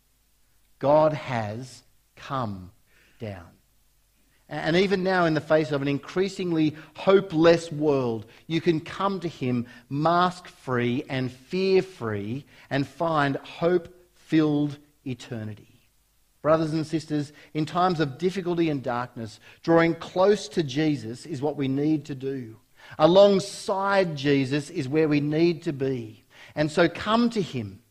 God 0.81 1.12
has 1.12 1.83
come 2.16 2.73
down. 3.21 3.47
And 4.49 4.75
even 4.75 5.05
now, 5.05 5.27
in 5.27 5.35
the 5.35 5.40
face 5.40 5.71
of 5.71 5.81
an 5.81 5.87
increasingly 5.87 6.75
hopeless 6.97 7.71
world, 7.71 8.27
you 8.49 8.61
can 8.61 8.81
come 8.81 9.21
to 9.21 9.29
Him 9.29 9.69
mask 9.88 10.49
free 10.49 11.05
and 11.09 11.31
fear 11.31 11.83
free 11.83 12.45
and 12.69 12.85
find 12.85 13.37
hope 13.37 13.95
filled 14.16 14.77
eternity. 15.07 15.81
Brothers 16.43 16.73
and 16.73 16.85
sisters, 16.85 17.33
in 17.55 17.64
times 17.64 18.01
of 18.01 18.19
difficulty 18.19 18.71
and 18.71 18.83
darkness, 18.83 19.38
drawing 19.62 19.95
close 19.95 20.49
to 20.49 20.64
Jesus 20.64 21.27
is 21.27 21.40
what 21.40 21.57
we 21.57 21.69
need 21.69 22.07
to 22.07 22.16
do. 22.16 22.57
Alongside 22.99 24.16
Jesus 24.16 24.69
is 24.69 24.88
where 24.88 25.07
we 25.07 25.21
need 25.21 25.62
to 25.64 25.73
be. 25.73 26.25
And 26.57 26.73
so 26.73 26.88
come 26.88 27.31
to 27.31 27.43
Him, 27.43 27.83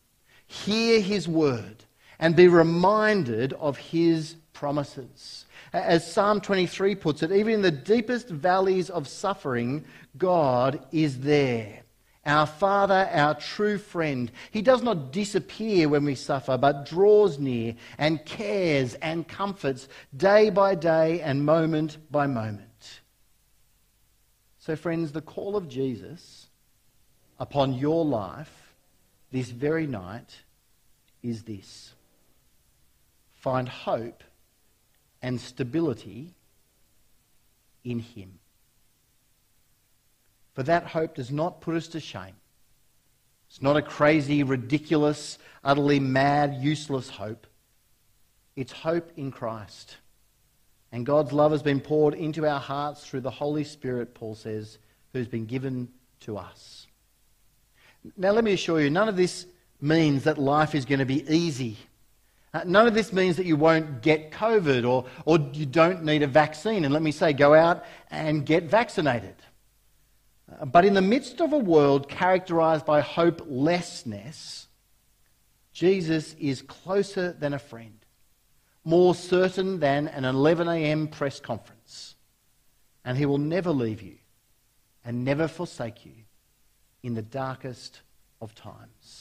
hear 0.46 1.00
His 1.00 1.26
word, 1.26 1.84
and 2.20 2.36
be 2.36 2.46
reminded 2.46 3.54
of 3.54 3.78
his 3.78 4.36
promises. 4.52 5.46
As 5.72 6.10
Psalm 6.10 6.40
23 6.40 6.94
puts 6.94 7.22
it, 7.22 7.32
even 7.32 7.54
in 7.54 7.62
the 7.62 7.70
deepest 7.70 8.28
valleys 8.28 8.90
of 8.90 9.08
suffering, 9.08 9.84
God 10.18 10.84
is 10.92 11.20
there. 11.20 11.80
Our 12.26 12.46
Father, 12.46 13.08
our 13.10 13.34
true 13.34 13.78
friend. 13.78 14.30
He 14.50 14.60
does 14.60 14.82
not 14.82 15.10
disappear 15.12 15.88
when 15.88 16.04
we 16.04 16.14
suffer, 16.14 16.58
but 16.58 16.84
draws 16.84 17.38
near 17.38 17.74
and 17.96 18.24
cares 18.26 18.94
and 18.94 19.26
comforts 19.26 19.88
day 20.14 20.50
by 20.50 20.74
day 20.74 21.22
and 21.22 21.46
moment 21.46 21.96
by 22.10 22.26
moment. 22.26 23.00
So, 24.58 24.76
friends, 24.76 25.12
the 25.12 25.22
call 25.22 25.56
of 25.56 25.68
Jesus 25.68 26.48
upon 27.38 27.72
your 27.72 28.04
life 28.04 28.74
this 29.32 29.48
very 29.48 29.86
night 29.86 30.36
is 31.22 31.44
this 31.44 31.94
find 33.40 33.68
hope 33.68 34.22
and 35.22 35.40
stability 35.40 36.34
in 37.84 37.98
Him. 37.98 38.38
For 40.54 40.62
that 40.62 40.86
hope 40.86 41.14
does 41.14 41.30
not 41.30 41.60
put 41.60 41.74
us 41.74 41.88
to 41.88 42.00
shame. 42.00 42.34
It's 43.48 43.62
not 43.62 43.76
a 43.76 43.82
crazy, 43.82 44.42
ridiculous, 44.42 45.38
utterly 45.64 45.98
mad, 45.98 46.56
useless 46.60 47.08
hope. 47.08 47.46
It's 48.56 48.72
hope 48.72 49.10
in 49.16 49.32
Christ. 49.32 49.96
And 50.92 51.06
God's 51.06 51.32
love 51.32 51.52
has 51.52 51.62
been 51.62 51.80
poured 51.80 52.14
into 52.14 52.46
our 52.46 52.60
hearts 52.60 53.06
through 53.06 53.20
the 53.20 53.30
Holy 53.30 53.64
Spirit, 53.64 54.14
Paul 54.14 54.34
says, 54.34 54.78
who's 55.12 55.28
been 55.28 55.46
given 55.46 55.88
to 56.20 56.36
us. 56.36 56.86
Now, 58.16 58.32
let 58.32 58.44
me 58.44 58.52
assure 58.52 58.80
you, 58.80 58.90
none 58.90 59.08
of 59.08 59.16
this 59.16 59.46
means 59.80 60.24
that 60.24 60.38
life 60.38 60.74
is 60.74 60.84
going 60.84 60.98
to 60.98 61.06
be 61.06 61.28
easy 61.32 61.76
none 62.64 62.86
of 62.86 62.94
this 62.94 63.12
means 63.12 63.36
that 63.36 63.46
you 63.46 63.56
won't 63.56 64.02
get 64.02 64.32
COVID 64.32 64.88
or, 64.88 65.06
or 65.24 65.38
you 65.52 65.66
don't 65.66 66.04
need 66.04 66.22
a 66.22 66.26
vaccine. 66.26 66.84
And 66.84 66.92
let 66.92 67.02
me 67.02 67.12
say, 67.12 67.32
go 67.32 67.54
out 67.54 67.84
and 68.10 68.44
get 68.44 68.64
vaccinated. 68.64 69.36
Uh, 70.60 70.64
but 70.64 70.84
in 70.84 70.94
the 70.94 71.02
midst 71.02 71.40
of 71.40 71.52
a 71.52 71.58
world 71.58 72.08
characterized 72.08 72.84
by 72.84 73.00
hopelessness, 73.00 74.66
Jesus 75.72 76.34
is 76.38 76.62
closer 76.62 77.32
than 77.32 77.54
a 77.54 77.58
friend, 77.58 78.04
more 78.84 79.14
certain 79.14 79.78
than 79.78 80.08
an 80.08 80.24
11 80.24 80.68
a.m. 80.68 81.06
press 81.06 81.38
conference. 81.38 82.16
And 83.04 83.16
he 83.16 83.26
will 83.26 83.38
never 83.38 83.70
leave 83.70 84.02
you 84.02 84.16
and 85.04 85.24
never 85.24 85.46
forsake 85.46 86.04
you 86.04 86.12
in 87.02 87.14
the 87.14 87.22
darkest 87.22 88.00
of 88.40 88.54
times. 88.54 89.19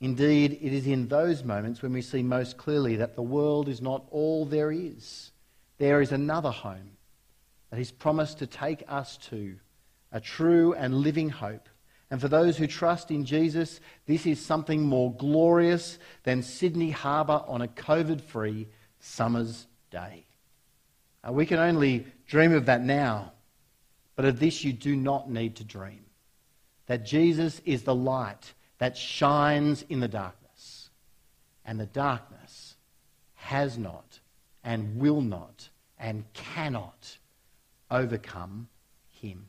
Indeed, 0.00 0.58
it 0.60 0.72
is 0.72 0.86
in 0.86 1.08
those 1.08 1.42
moments 1.42 1.80
when 1.80 1.92
we 1.92 2.02
see 2.02 2.22
most 2.22 2.58
clearly 2.58 2.96
that 2.96 3.16
the 3.16 3.22
world 3.22 3.68
is 3.68 3.80
not 3.80 4.04
all 4.10 4.44
there 4.44 4.70
is. 4.70 5.32
There 5.78 6.02
is 6.02 6.12
another 6.12 6.50
home 6.50 6.96
that 7.70 7.78
He's 7.78 7.90
promised 7.90 8.38
to 8.38 8.46
take 8.46 8.84
us 8.88 9.16
to, 9.28 9.56
a 10.12 10.20
true 10.20 10.74
and 10.74 10.94
living 10.94 11.30
hope. 11.30 11.68
And 12.10 12.20
for 12.20 12.28
those 12.28 12.56
who 12.56 12.66
trust 12.66 13.10
in 13.10 13.24
Jesus, 13.24 13.80
this 14.06 14.26
is 14.26 14.44
something 14.44 14.82
more 14.82 15.12
glorious 15.14 15.98
than 16.22 16.42
Sydney 16.42 16.90
Harbour 16.90 17.42
on 17.46 17.62
a 17.62 17.68
COVID 17.68 18.20
free 18.20 18.68
summer's 19.00 19.66
day. 19.90 20.26
We 21.28 21.46
can 21.46 21.58
only 21.58 22.06
dream 22.28 22.52
of 22.52 22.66
that 22.66 22.84
now, 22.84 23.32
but 24.14 24.24
of 24.24 24.38
this 24.38 24.62
you 24.62 24.72
do 24.72 24.94
not 24.94 25.28
need 25.28 25.56
to 25.56 25.64
dream. 25.64 26.04
That 26.86 27.04
Jesus 27.04 27.60
is 27.64 27.82
the 27.82 27.94
light 27.94 28.54
that 28.78 28.96
shines 28.96 29.84
in 29.88 30.00
the 30.00 30.08
darkness. 30.08 30.90
And 31.64 31.80
the 31.80 31.86
darkness 31.86 32.76
has 33.34 33.76
not 33.78 34.20
and 34.62 34.98
will 34.98 35.20
not 35.20 35.68
and 35.98 36.24
cannot 36.32 37.18
overcome 37.90 38.68
him. 39.08 39.46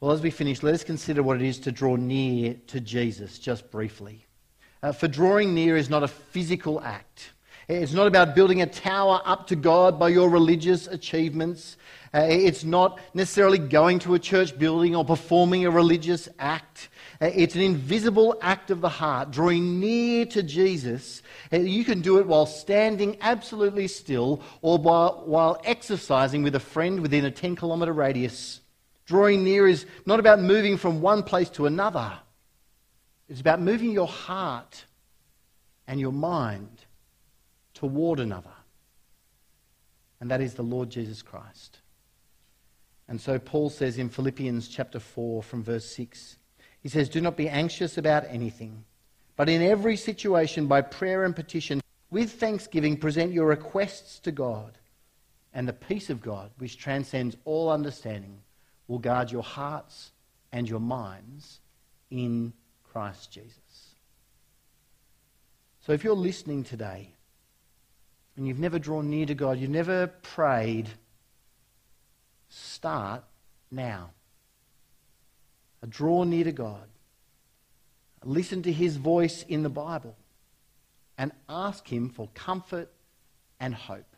Well, 0.00 0.12
as 0.12 0.20
we 0.20 0.30
finish, 0.30 0.62
let 0.62 0.74
us 0.74 0.84
consider 0.84 1.22
what 1.22 1.40
it 1.40 1.46
is 1.46 1.58
to 1.60 1.72
draw 1.72 1.96
near 1.96 2.56
to 2.66 2.80
Jesus 2.80 3.38
just 3.38 3.70
briefly. 3.70 4.26
Uh, 4.82 4.92
for 4.92 5.08
drawing 5.08 5.54
near 5.54 5.76
is 5.76 5.88
not 5.88 6.02
a 6.02 6.08
physical 6.08 6.80
act. 6.82 7.32
It's 7.68 7.92
not 7.92 8.06
about 8.06 8.34
building 8.34 8.62
a 8.62 8.66
tower 8.66 9.20
up 9.24 9.46
to 9.48 9.56
God 9.56 9.98
by 9.98 10.10
your 10.10 10.28
religious 10.28 10.86
achievements. 10.86 11.76
Uh, 12.16 12.20
it's 12.30 12.64
not 12.64 12.98
necessarily 13.12 13.58
going 13.58 13.98
to 13.98 14.14
a 14.14 14.18
church 14.18 14.58
building 14.58 14.96
or 14.96 15.04
performing 15.04 15.66
a 15.66 15.70
religious 15.70 16.30
act. 16.38 16.88
Uh, 17.20 17.26
it's 17.34 17.54
an 17.54 17.60
invisible 17.60 18.38
act 18.40 18.70
of 18.70 18.80
the 18.80 18.88
heart, 18.88 19.30
drawing 19.30 19.78
near 19.80 20.24
to 20.24 20.42
Jesus. 20.42 21.20
Uh, 21.52 21.58
you 21.58 21.84
can 21.84 22.00
do 22.00 22.18
it 22.18 22.26
while 22.26 22.46
standing 22.46 23.18
absolutely 23.20 23.86
still 23.86 24.40
or 24.62 24.78
while, 24.78 25.24
while 25.26 25.60
exercising 25.62 26.42
with 26.42 26.54
a 26.54 26.60
friend 26.60 27.00
within 27.00 27.26
a 27.26 27.30
10 27.30 27.54
kilometre 27.54 27.92
radius. 27.92 28.62
Drawing 29.04 29.44
near 29.44 29.68
is 29.68 29.84
not 30.06 30.18
about 30.18 30.40
moving 30.40 30.78
from 30.78 31.02
one 31.02 31.22
place 31.22 31.50
to 31.50 31.66
another, 31.66 32.18
it's 33.28 33.42
about 33.42 33.60
moving 33.60 33.90
your 33.90 34.08
heart 34.08 34.86
and 35.86 36.00
your 36.00 36.12
mind 36.12 36.86
toward 37.74 38.20
another. 38.20 38.48
And 40.18 40.30
that 40.30 40.40
is 40.40 40.54
the 40.54 40.62
Lord 40.62 40.88
Jesus 40.88 41.20
Christ. 41.20 41.80
And 43.08 43.20
so 43.20 43.38
Paul 43.38 43.70
says 43.70 43.98
in 43.98 44.08
Philippians 44.08 44.68
chapter 44.68 44.98
4 44.98 45.42
from 45.42 45.62
verse 45.62 45.86
6, 45.86 46.38
he 46.82 46.88
says, 46.88 47.08
Do 47.08 47.20
not 47.20 47.36
be 47.36 47.48
anxious 47.48 47.98
about 47.98 48.24
anything, 48.28 48.84
But 49.36 49.48
in 49.48 49.62
every 49.62 49.96
situation, 49.96 50.66
by 50.66 50.80
prayer 50.80 51.24
and 51.24 51.36
petition, 51.36 51.82
with 52.10 52.32
thanksgiving, 52.32 52.96
present 52.96 53.32
your 53.32 53.46
requests 53.46 54.18
to 54.20 54.32
God. 54.32 54.78
And 55.52 55.68
the 55.68 55.72
peace 55.72 56.10
of 56.10 56.22
God, 56.22 56.50
which 56.58 56.78
transcends 56.78 57.36
all 57.44 57.70
understanding, 57.70 58.40
will 58.88 58.98
guard 58.98 59.30
your 59.30 59.42
hearts 59.42 60.12
and 60.52 60.68
your 60.68 60.80
minds 60.80 61.60
in 62.10 62.52
Christ 62.84 63.30
Jesus. 63.30 63.94
So 65.80 65.92
if 65.92 66.02
you're 66.02 66.14
listening 66.14 66.64
today 66.64 67.12
and 68.36 68.46
you've 68.46 68.58
never 68.58 68.78
drawn 68.78 69.08
near 69.10 69.26
to 69.26 69.34
God, 69.34 69.58
you've 69.58 69.70
never 69.70 70.08
prayed, 70.08 70.88
start 72.56 73.24
now. 73.70 74.10
Draw 75.88 76.24
near 76.24 76.44
to 76.44 76.52
God. 76.52 76.88
Listen 78.24 78.62
to 78.62 78.72
his 78.72 78.96
voice 78.96 79.44
in 79.44 79.62
the 79.62 79.68
Bible 79.68 80.16
and 81.16 81.30
ask 81.48 81.86
him 81.86 82.08
for 82.08 82.28
comfort 82.34 82.90
and 83.60 83.74
hope. 83.74 84.16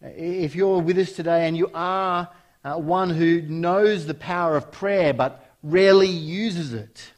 If 0.00 0.56
you're 0.56 0.80
with 0.80 0.98
us 0.98 1.12
today 1.12 1.46
and 1.46 1.56
you 1.56 1.70
are 1.74 2.28
uh, 2.64 2.74
one 2.74 3.10
who 3.10 3.42
knows 3.42 4.06
the 4.06 4.14
power 4.14 4.56
of 4.56 4.72
prayer 4.72 5.12
but 5.12 5.48
rarely 5.62 6.08
uses 6.08 6.72
it, 6.72 7.12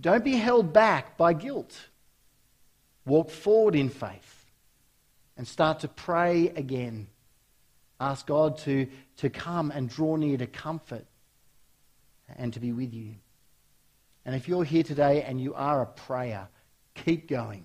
don't 0.00 0.24
be 0.24 0.36
held 0.36 0.72
back 0.72 1.16
by 1.16 1.32
guilt. 1.32 1.88
Walk 3.04 3.30
forward 3.30 3.74
in 3.74 3.88
faith 3.88 4.46
and 5.36 5.46
start 5.46 5.80
to 5.80 5.88
pray 5.88 6.48
again. 6.48 7.08
Ask 8.00 8.26
God 8.26 8.58
to, 8.58 8.86
to 9.18 9.30
come 9.30 9.70
and 9.70 9.88
draw 9.88 10.16
near 10.16 10.36
to 10.38 10.46
comfort 10.46 11.06
and 12.36 12.52
to 12.52 12.60
be 12.60 12.72
with 12.72 12.92
you. 12.92 13.14
And 14.24 14.36
if 14.36 14.48
you're 14.48 14.64
here 14.64 14.82
today 14.82 15.22
and 15.22 15.40
you 15.40 15.54
are 15.54 15.82
a 15.82 15.86
prayer, 15.86 16.48
keep 16.94 17.28
going 17.28 17.64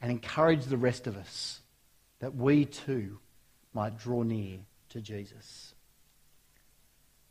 and 0.00 0.10
encourage 0.10 0.64
the 0.64 0.76
rest 0.76 1.06
of 1.06 1.16
us 1.16 1.60
that 2.20 2.34
we 2.34 2.64
too 2.64 3.18
might 3.72 3.98
draw 3.98 4.22
near 4.22 4.58
to 4.90 5.00
Jesus. 5.00 5.74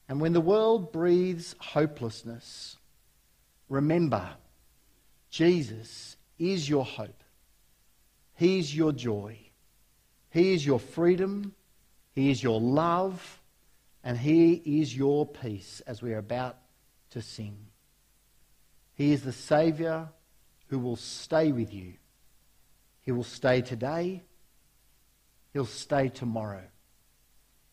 And 0.10 0.19
when 0.19 0.34
the 0.34 0.41
world 0.41 0.91
breathes 0.91 1.56
hopelessness, 1.60 2.78
remember 3.69 4.30
Jesus 5.30 6.17
is 6.38 6.69
your 6.69 6.86
hope. 6.86 7.23
He 8.36 8.60
is 8.60 8.76
your 8.76 8.91
joy. 8.91 9.38
He 10.32 10.54
is 10.54 10.65
your 10.65 10.80
freedom. 10.80 11.56
He 12.13 12.30
is 12.32 12.41
your 12.41 12.62
love. 12.62 13.41
And 14.04 14.17
He 14.17 14.54
is 14.54 14.95
your 14.95 15.26
peace, 15.26 15.82
as 15.88 16.02
we 16.02 16.13
are 16.13 16.17
about 16.17 16.58
to 17.12 17.21
sing. 17.21 17.58
He 18.95 19.13
is 19.13 19.23
the 19.23 19.32
Saviour 19.32 20.10
who 20.67 20.80
will 20.80 20.97
stay 20.97 21.52
with 21.52 21.73
you. 21.73 21.93
He 23.02 23.12
will 23.12 23.23
stay 23.23 23.62
today. 23.62 24.23
He'll 25.54 25.65
stay 25.65 26.10
tomorrow. 26.10 26.63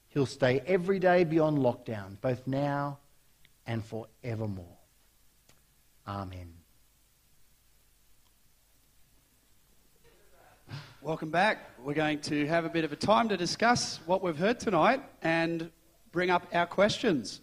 He'll 0.08 0.26
stay 0.26 0.62
every 0.66 0.98
day 0.98 1.24
beyond 1.24 1.58
lockdown, 1.58 2.20
both 2.20 2.46
now 2.46 2.98
and 3.66 3.84
forevermore. 3.84 4.76
Amen. 6.06 6.59
Welcome 11.02 11.30
back. 11.30 11.70
We're 11.82 11.94
going 11.94 12.20
to 12.20 12.46
have 12.48 12.66
a 12.66 12.68
bit 12.68 12.84
of 12.84 12.92
a 12.92 12.96
time 12.96 13.30
to 13.30 13.36
discuss 13.38 14.00
what 14.04 14.22
we've 14.22 14.36
heard 14.36 14.60
tonight 14.60 15.02
and 15.22 15.70
bring 16.12 16.28
up 16.28 16.46
our 16.52 16.66
questions. 16.66 17.40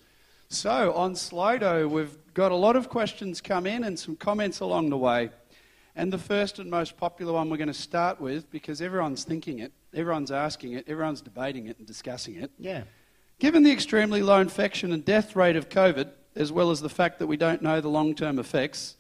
So, 0.48 0.94
on 0.94 1.16
Slido, 1.16 1.90
we've 1.90 2.16
got 2.36 2.52
a 2.52 2.56
lot 2.56 2.76
of 2.76 2.88
questions 2.88 3.42
come 3.42 3.66
in 3.66 3.84
and 3.84 3.98
some 3.98 4.16
comments 4.16 4.60
along 4.60 4.92
the 4.92 4.98
way. 4.98 5.32
And 5.96 6.14
the 6.14 6.20
first 6.20 6.60
and 6.60 6.70
most 6.70 6.98
popular 6.98 7.34
one 7.34 7.50
we're 7.50 7.58
going 7.58 7.68
to 7.68 7.74
start 7.74 8.22
with, 8.22 8.48
because 8.52 8.80
everyone's 8.80 9.24
thinking 9.24 9.58
it, 9.58 9.72
everyone's 9.92 10.32
asking 10.32 10.74
it, 10.74 10.86
everyone's 10.88 11.22
debating 11.22 11.66
it 11.66 11.80
and 11.80 11.88
discussing 11.88 12.36
it. 12.36 12.52
Yeah. 12.60 12.84
Given 13.40 13.64
the 13.64 13.72
extremely 13.72 14.22
low 14.22 14.40
infection 14.40 14.92
and 14.92 15.04
death 15.04 15.36
rate 15.36 15.56
of 15.56 15.68
COVID, 15.68 16.12
as 16.36 16.52
well 16.52 16.70
as 16.70 16.80
the 16.80 16.90
fact 16.90 17.18
that 17.18 17.26
we 17.26 17.38
don't 17.38 17.64
know 17.64 17.82
the 17.82 17.90
long 17.90 18.14
term 18.14 18.38
effects, 18.38 18.98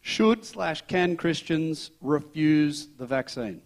should 0.00 0.44
slash 0.44 0.82
can 0.86 1.16
Christians 1.16 1.90
refuse 2.00 2.88
the 2.98 3.06
vaccine? 3.06 3.62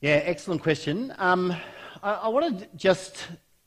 Yeah, 0.00 0.20
excellent 0.24 0.62
question. 0.62 1.14
Um, 1.18 1.54
I, 2.02 2.12
I 2.12 2.28
want 2.28 2.58
to 2.58 2.68
just, 2.76 3.26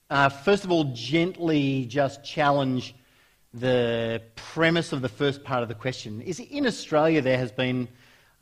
uh, 0.09 0.29
first 0.29 0.63
of 0.63 0.71
all, 0.71 0.85
gently 0.93 1.85
just 1.85 2.23
challenge 2.23 2.95
the 3.53 4.21
premise 4.35 4.93
of 4.93 5.01
the 5.01 5.09
first 5.09 5.43
part 5.43 5.63
of 5.63 5.69
the 5.69 5.75
question. 5.75 6.21
Is 6.21 6.39
in 6.39 6.67
Australia 6.67 7.21
there 7.21 7.37
has 7.37 7.51
been 7.51 7.87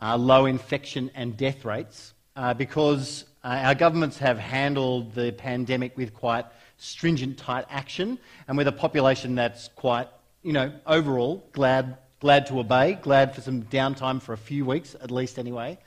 uh, 0.01 0.17
low 0.17 0.45
infection 0.45 1.09
and 1.15 1.37
death 1.37 1.63
rates 1.63 2.13
uh, 2.35 2.53
because 2.53 3.25
uh, 3.43 3.61
our 3.63 3.75
governments 3.75 4.17
have 4.17 4.37
handled 4.37 5.13
the 5.13 5.31
pandemic 5.31 5.95
with 5.97 6.13
quite 6.13 6.45
stringent, 6.77 7.37
tight 7.37 7.65
action, 7.69 8.19
and 8.47 8.57
with 8.57 8.67
a 8.67 8.71
population 8.71 9.35
that's 9.35 9.69
quite, 9.69 10.07
you 10.43 10.51
know, 10.51 10.71
overall 10.85 11.47
glad 11.53 11.97
glad 12.25 12.47
to 12.47 12.59
obey, 12.59 12.97
glad 13.03 13.35
for 13.35 13.41
some 13.41 13.61
downtime 13.61 14.19
for 14.19 14.33
a 14.33 14.37
few 14.37 14.65
weeks 14.65 14.95
at 14.99 15.11
least, 15.11 15.37
anyway. 15.37 15.77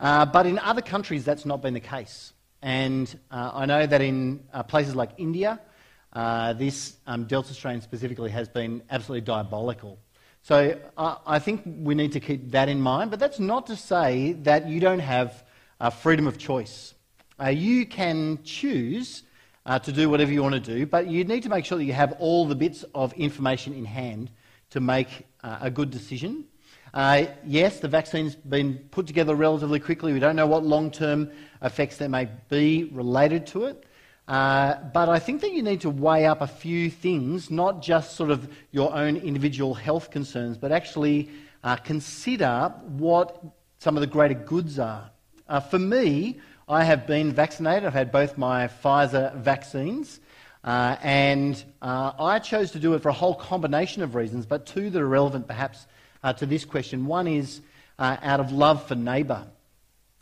Uh, 0.00 0.26
but 0.26 0.44
in 0.44 0.58
other 0.58 0.82
countries, 0.82 1.24
that's 1.24 1.46
not 1.46 1.62
been 1.62 1.74
the 1.74 1.86
case. 1.96 2.32
And 2.60 3.06
uh, 3.30 3.52
I 3.54 3.66
know 3.66 3.86
that 3.86 4.00
in 4.00 4.42
uh, 4.52 4.64
places 4.64 4.96
like 4.96 5.10
India, 5.16 5.60
uh, 6.12 6.54
this 6.54 6.96
um, 7.06 7.26
Delta 7.26 7.54
strain 7.54 7.80
specifically 7.82 8.30
has 8.30 8.48
been 8.48 8.82
absolutely 8.90 9.20
diabolical. 9.20 9.96
So 10.42 10.76
I 10.98 11.38
think 11.38 11.62
we 11.64 11.94
need 11.94 12.10
to 12.14 12.20
keep 12.20 12.50
that 12.50 12.68
in 12.68 12.80
mind. 12.80 13.12
But 13.12 13.20
that's 13.20 13.38
not 13.38 13.68
to 13.68 13.76
say 13.76 14.32
that 14.42 14.66
you 14.66 14.80
don't 14.80 14.98
have 14.98 15.44
uh, 15.78 15.90
freedom 15.90 16.26
of 16.26 16.36
choice. 16.36 16.94
Uh, 17.40 17.50
you 17.50 17.86
can 17.86 18.40
choose 18.42 19.22
to 19.84 19.92
do 19.92 20.10
whatever 20.10 20.32
you 20.32 20.42
want 20.42 20.54
to 20.54 20.60
do, 20.60 20.84
but 20.84 21.06
you 21.06 21.22
need 21.22 21.44
to 21.44 21.48
make 21.48 21.64
sure 21.64 21.78
that 21.78 21.84
you 21.84 21.92
have 21.92 22.16
all 22.18 22.44
the 22.44 22.56
bits 22.56 22.84
of 22.92 23.12
information 23.12 23.72
in 23.72 23.84
hand 23.84 24.32
to 24.70 24.80
make 24.80 25.26
a 25.60 25.70
good 25.70 25.90
decision. 25.90 26.44
Uh, 26.94 27.26
yes, 27.44 27.80
the 27.80 27.88
vaccine's 27.88 28.34
been 28.34 28.78
put 28.90 29.06
together 29.06 29.34
relatively 29.34 29.78
quickly. 29.78 30.12
We 30.12 30.18
don't 30.18 30.36
know 30.36 30.46
what 30.46 30.64
long 30.64 30.90
term 30.90 31.30
effects 31.62 31.98
there 31.98 32.08
may 32.08 32.28
be 32.48 32.84
related 32.84 33.46
to 33.48 33.64
it. 33.64 33.84
Uh, 34.28 34.76
but 34.92 35.08
I 35.08 35.18
think 35.18 35.40
that 35.42 35.52
you 35.52 35.62
need 35.62 35.82
to 35.82 35.90
weigh 35.90 36.26
up 36.26 36.40
a 36.40 36.46
few 36.46 36.90
things, 36.90 37.50
not 37.50 37.80
just 37.80 38.16
sort 38.16 38.30
of 38.30 38.48
your 38.72 38.94
own 38.94 39.16
individual 39.16 39.74
health 39.74 40.10
concerns, 40.10 40.58
but 40.58 40.72
actually 40.72 41.30
uh, 41.62 41.76
consider 41.76 42.72
what 42.86 43.40
some 43.78 43.96
of 43.96 44.00
the 44.00 44.06
greater 44.06 44.34
goods 44.34 44.78
are. 44.78 45.10
Uh, 45.48 45.60
for 45.60 45.78
me, 45.78 46.40
I 46.68 46.82
have 46.82 47.06
been 47.06 47.32
vaccinated. 47.32 47.84
I've 47.84 47.92
had 47.92 48.10
both 48.10 48.36
my 48.36 48.66
Pfizer 48.66 49.36
vaccines. 49.36 50.18
Uh, 50.66 50.96
and 51.00 51.64
uh, 51.80 52.10
I 52.18 52.40
chose 52.40 52.72
to 52.72 52.80
do 52.80 52.94
it 52.94 53.02
for 53.02 53.08
a 53.08 53.12
whole 53.12 53.36
combination 53.36 54.02
of 54.02 54.16
reasons, 54.16 54.46
but 54.46 54.66
two 54.66 54.90
that 54.90 55.00
are 55.00 55.06
relevant 55.06 55.46
perhaps 55.46 55.86
uh, 56.24 56.32
to 56.32 56.44
this 56.44 56.64
question. 56.64 57.06
One 57.06 57.28
is 57.28 57.60
uh, 58.00 58.16
out 58.20 58.40
of 58.40 58.50
love 58.50 58.84
for 58.84 58.96
neighbour. 58.96 59.46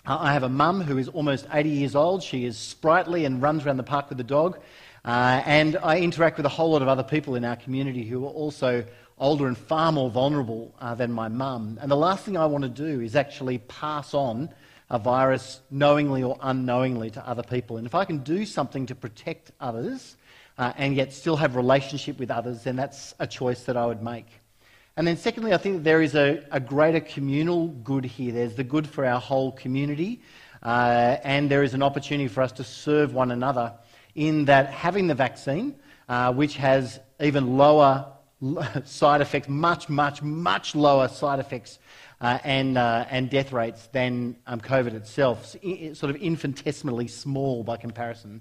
Uh, 0.07 0.19
I 0.21 0.35
have 0.35 0.43
a 0.43 0.51
mum 0.51 0.83
who 0.83 0.99
is 0.99 1.09
almost 1.09 1.47
80 1.51 1.71
years 1.71 1.97
old. 1.97 2.23
She 2.23 2.45
is 2.45 2.59
sprightly 2.59 3.25
and 3.25 3.41
runs 3.41 3.65
around 3.65 3.79
the 3.79 3.85
park 3.85 4.11
with 4.11 4.19
the 4.19 4.25
dog. 4.25 4.59
Uh, 5.03 5.41
and 5.47 5.79
I 5.83 6.01
interact 6.01 6.37
with 6.37 6.45
a 6.45 6.51
whole 6.51 6.73
lot 6.73 6.83
of 6.83 6.89
other 6.89 7.03
people 7.03 7.37
in 7.37 7.45
our 7.47 7.57
community 7.57 8.05
who 8.05 8.27
are 8.27 8.31
also 8.31 8.85
older 9.17 9.47
and 9.47 9.57
far 9.57 9.93
more 9.93 10.11
vulnerable 10.11 10.75
than 10.97 11.11
my 11.11 11.29
mum. 11.29 11.79
And 11.81 11.91
the 11.91 11.97
last 11.97 12.25
thing 12.25 12.37
I 12.37 12.47
want 12.47 12.65
to 12.65 12.69
do 12.69 13.01
is 13.01 13.17
actually 13.17 13.59
pass 13.59 14.13
on 14.13 14.51
a 14.91 14.99
virus 14.99 15.61
knowingly 15.71 16.23
or 16.23 16.37
unknowingly 16.43 17.11
to 17.13 17.27
other 17.27 17.43
people. 17.43 17.79
And 17.79 17.87
if 17.87 17.95
I 17.95 18.05
can 18.05 18.19
do 18.19 18.45
something 18.45 18.87
to 18.87 18.95
protect 18.95 19.51
others 19.61 20.17
uh, 20.59 20.73
and 20.77 20.95
yet 20.95 21.13
still 21.13 21.37
have 21.37 21.57
relationship 21.57 22.19
with 22.19 22.31
others, 22.31 22.65
then 22.65 22.77
that's 22.77 23.15
a 23.19 23.27
choice 23.27 23.65
that 23.65 23.77
I 23.77 23.87
would 23.87 24.03
make. 24.03 24.27
And 24.97 25.07
then, 25.07 25.17
secondly, 25.17 25.53
I 25.53 25.57
think 25.57 25.83
there 25.83 26.03
is 26.03 26.15
a, 26.15 26.45
a 26.53 26.61
greater 26.61 27.01
communal 27.01 27.69
good 27.69 28.05
here. 28.05 28.33
There's 28.33 28.55
the 28.55 28.63
good 28.63 28.87
for 28.87 29.05
our 29.05 29.21
whole 29.21 29.51
community, 29.53 30.23
uh, 30.63 31.17
and 31.25 31.51
there 31.51 31.65
is 31.65 31.75
an 31.75 31.83
opportunity 31.83 32.29
for 32.29 32.43
us 32.43 32.53
to 32.53 32.65
serve 32.65 33.13
one 33.13 33.33
another 33.33 33.73
in 34.15 34.45
that 34.45 34.71
having 34.71 35.09
the 35.09 35.15
vaccine, 35.15 35.75
uh, 36.09 36.33
which 36.33 36.57
has 36.57 37.01
even 37.21 37.57
lower 37.57 38.07
side 38.85 39.21
effects, 39.21 39.49
much, 39.49 39.89
much, 39.89 40.23
much 40.23 40.75
lower 40.77 41.09
side 41.09 41.41
effects 41.41 41.81
uh, 42.21 42.39
and, 42.45 42.79
uh, 42.79 43.05
and 43.11 43.31
death 43.31 43.53
rates 43.53 43.89
than 43.93 44.37
um, 44.47 44.61
COVID 44.61 44.95
itself, 44.95 45.57
sort 45.95 46.15
of 46.15 46.17
infinitesimally 46.23 47.09
small 47.09 47.65
by 47.65 47.77
comparison. 47.77 48.41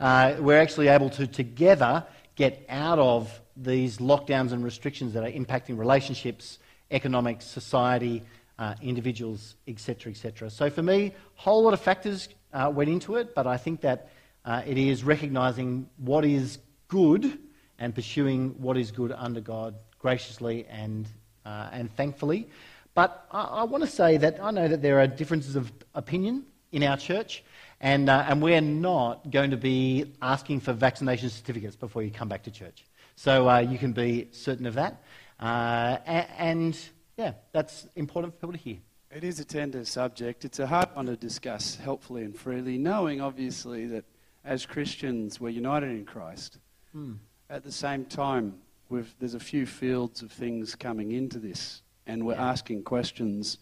Uh, 0.00 0.34
we're 0.38 0.58
actually 0.58 0.88
able 0.88 1.10
to 1.10 1.26
together 1.26 2.04
get 2.34 2.64
out 2.70 2.98
of 2.98 3.40
these 3.54 3.98
lockdowns 3.98 4.52
and 4.52 4.64
restrictions 4.64 5.12
that 5.12 5.22
are 5.22 5.30
impacting 5.30 5.78
relationships, 5.78 6.58
economics, 6.90 7.44
society, 7.44 8.22
uh, 8.58 8.74
individuals, 8.80 9.56
etc., 9.68 10.12
etc. 10.12 10.48
So 10.50 10.70
for 10.70 10.82
me, 10.82 11.06
a 11.06 11.12
whole 11.34 11.62
lot 11.62 11.74
of 11.74 11.80
factors 11.80 12.30
uh, 12.54 12.72
went 12.74 12.88
into 12.88 13.16
it, 13.16 13.34
but 13.34 13.46
I 13.46 13.58
think 13.58 13.82
that 13.82 14.10
uh, 14.46 14.62
it 14.66 14.78
is 14.78 15.04
recognising 15.04 15.88
what 15.98 16.24
is 16.24 16.58
good 16.88 17.38
and 17.78 17.94
pursuing 17.94 18.50
what 18.58 18.78
is 18.78 18.90
good 18.90 19.12
under 19.12 19.40
God 19.40 19.74
graciously 19.98 20.66
and 20.70 21.06
uh, 21.44 21.68
and 21.72 21.94
thankfully. 21.94 22.48
But 22.94 23.26
I, 23.30 23.42
I 23.42 23.62
want 23.64 23.84
to 23.84 23.90
say 23.90 24.16
that 24.16 24.42
I 24.42 24.50
know 24.50 24.68
that 24.68 24.80
there 24.80 24.98
are 25.00 25.06
differences 25.06 25.56
of 25.56 25.70
opinion 25.94 26.46
in 26.72 26.82
our 26.82 26.96
church, 26.96 27.42
and, 27.80 28.08
uh, 28.08 28.26
and 28.28 28.42
we're 28.42 28.60
not 28.60 29.30
going 29.30 29.50
to 29.50 29.56
be 29.56 30.12
asking 30.20 30.60
for 30.60 30.72
vaccination 30.72 31.30
certificates 31.30 31.76
before 31.76 32.02
you 32.02 32.10
come 32.10 32.28
back 32.28 32.42
to 32.44 32.50
church. 32.50 32.84
So 33.16 33.48
uh, 33.48 33.58
you 33.58 33.78
can 33.78 33.92
be 33.92 34.28
certain 34.32 34.66
of 34.66 34.74
that. 34.74 35.02
Uh, 35.38 35.96
and, 36.06 36.26
and 36.38 36.78
yeah, 37.16 37.32
that's 37.52 37.86
important 37.96 38.34
for 38.34 38.40
people 38.40 38.52
to 38.52 38.58
hear. 38.58 38.78
It 39.10 39.24
is 39.24 39.40
a 39.40 39.44
tender 39.44 39.84
subject. 39.84 40.44
It's 40.44 40.58
a 40.58 40.66
hard 40.66 40.88
one 40.94 41.06
to 41.06 41.16
discuss 41.16 41.76
helpfully 41.76 42.22
and 42.22 42.36
freely, 42.38 42.78
knowing 42.78 43.20
obviously 43.20 43.86
that 43.86 44.04
as 44.44 44.64
Christians 44.66 45.40
we're 45.40 45.48
united 45.48 45.90
in 45.90 46.04
Christ. 46.04 46.58
Hmm. 46.92 47.14
At 47.48 47.64
the 47.64 47.72
same 47.72 48.04
time, 48.04 48.54
we've, 48.88 49.12
there's 49.18 49.34
a 49.34 49.40
few 49.40 49.66
fields 49.66 50.22
of 50.22 50.30
things 50.30 50.74
coming 50.76 51.12
into 51.12 51.38
this, 51.38 51.82
and 52.06 52.24
we're 52.24 52.34
Yeah. 52.34 52.50
asking 52.50 52.84
questions, 52.84 53.58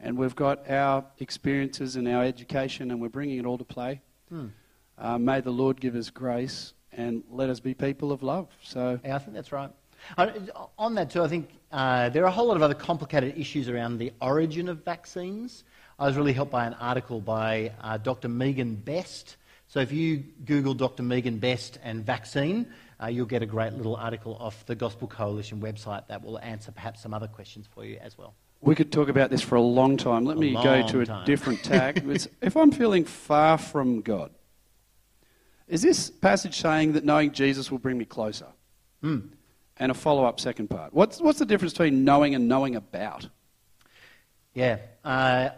and 0.00 0.16
we've 0.16 0.36
got 0.36 0.68
our 0.70 1.04
experiences 1.18 1.96
and 1.96 2.06
our 2.08 2.24
education, 2.24 2.90
and 2.90 3.00
we're 3.00 3.08
bringing 3.08 3.38
it 3.38 3.46
all 3.46 3.58
to 3.58 3.64
play. 3.64 4.00
Hmm. 4.28 4.46
Uh, 4.98 5.18
may 5.18 5.40
the 5.40 5.50
Lord 5.50 5.80
give 5.80 5.94
us 5.94 6.10
grace 6.10 6.72
and 6.92 7.22
let 7.30 7.50
us 7.50 7.60
be 7.60 7.74
people 7.74 8.12
of 8.12 8.22
love. 8.22 8.48
So, 8.62 8.98
Yeah, 9.04 9.16
I 9.16 9.18
think 9.18 9.34
that's 9.34 9.52
right. 9.52 9.70
On 10.78 10.94
that 10.94 11.10
too, 11.10 11.22
I 11.22 11.28
think 11.28 11.50
uh, 11.72 12.10
there 12.10 12.22
are 12.24 12.28
a 12.28 12.32
whole 12.32 12.46
lot 12.46 12.56
of 12.56 12.62
other 12.62 12.74
complicated 12.74 13.36
issues 13.36 13.68
around 13.68 13.98
the 13.98 14.12
origin 14.20 14.68
of 14.68 14.84
vaccines. 14.84 15.64
I 15.98 16.06
was 16.06 16.16
really 16.16 16.32
helped 16.32 16.52
by 16.52 16.66
an 16.66 16.74
article 16.74 17.20
by 17.20 17.72
uh, 17.80 17.96
Dr. 17.96 18.28
Megan 18.28 18.76
Best. 18.76 19.36
So 19.68 19.80
if 19.80 19.92
you 19.92 20.18
Google 20.44 20.74
Dr. 20.74 21.02
Megan 21.02 21.38
Best 21.38 21.78
and 21.82 22.04
vaccine, 22.04 22.66
uh, 23.02 23.06
you'll 23.06 23.26
get 23.26 23.42
a 23.42 23.46
great 23.46 23.72
little 23.72 23.96
article 23.96 24.36
off 24.38 24.64
the 24.66 24.74
Gospel 24.74 25.08
Coalition 25.08 25.60
website 25.60 26.06
that 26.08 26.22
will 26.22 26.38
answer 26.38 26.70
perhaps 26.70 27.02
some 27.02 27.12
other 27.12 27.26
questions 27.26 27.66
for 27.74 27.84
you 27.84 27.98
as 28.00 28.16
well. 28.16 28.34
We 28.66 28.74
could 28.74 28.90
talk 28.90 29.08
about 29.08 29.30
this 29.30 29.42
for 29.42 29.54
a 29.54 29.60
long 29.60 29.96
time. 29.96 30.24
Let 30.24 30.38
A 30.38 30.40
me 30.40 30.52
go 30.54 30.84
to 30.86 31.00
a 31.00 31.06
time. 31.06 31.24
different 31.24 31.62
tag. 31.74 32.02
If 32.42 32.56
I'm 32.56 32.72
feeling 32.72 33.04
far 33.04 33.58
from 33.58 34.00
God, 34.00 34.32
is 35.68 35.82
this 35.82 36.10
passage 36.10 36.60
saying 36.60 36.94
that 36.94 37.04
knowing 37.04 37.30
Jesus 37.30 37.70
will 37.70 37.78
bring 37.78 37.96
me 37.96 38.04
closer? 38.04 38.48
Hmm. 39.02 39.20
And 39.78 39.92
a 39.92 39.94
follow 39.94 40.24
up 40.24 40.40
second 40.40 40.68
part. 40.68 40.92
What's, 40.92 41.20
what's 41.20 41.38
the 41.38 41.46
difference 41.46 41.74
between 41.74 42.02
knowing 42.04 42.34
and 42.34 42.48
knowing 42.48 42.74
about? 42.74 43.28
Yeah, 44.52 44.78
uh, 45.04 45.50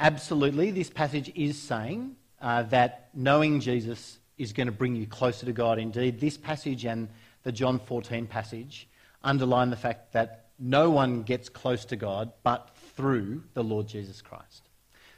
absolutely. 0.00 0.72
This 0.72 0.90
passage 0.90 1.30
is 1.36 1.56
saying 1.60 2.16
uh, 2.40 2.64
that 2.64 3.10
knowing 3.14 3.60
Jesus 3.60 4.18
is 4.36 4.52
going 4.52 4.66
to 4.66 4.72
bring 4.72 4.96
you 4.96 5.06
closer 5.06 5.46
to 5.46 5.52
God. 5.52 5.78
Indeed, 5.78 6.18
this 6.18 6.36
passage 6.36 6.86
and 6.86 7.08
the 7.44 7.52
John 7.52 7.78
14 7.78 8.26
passage 8.26 8.88
underline 9.22 9.70
the 9.70 9.76
fact 9.76 10.12
that 10.12 10.47
no 10.58 10.90
one 10.90 11.22
gets 11.22 11.48
close 11.48 11.84
to 11.86 11.96
God 11.96 12.32
but 12.42 12.70
through 12.96 13.44
the 13.54 13.62
Lord 13.62 13.86
Jesus 13.86 14.22
Christ. 14.22 14.68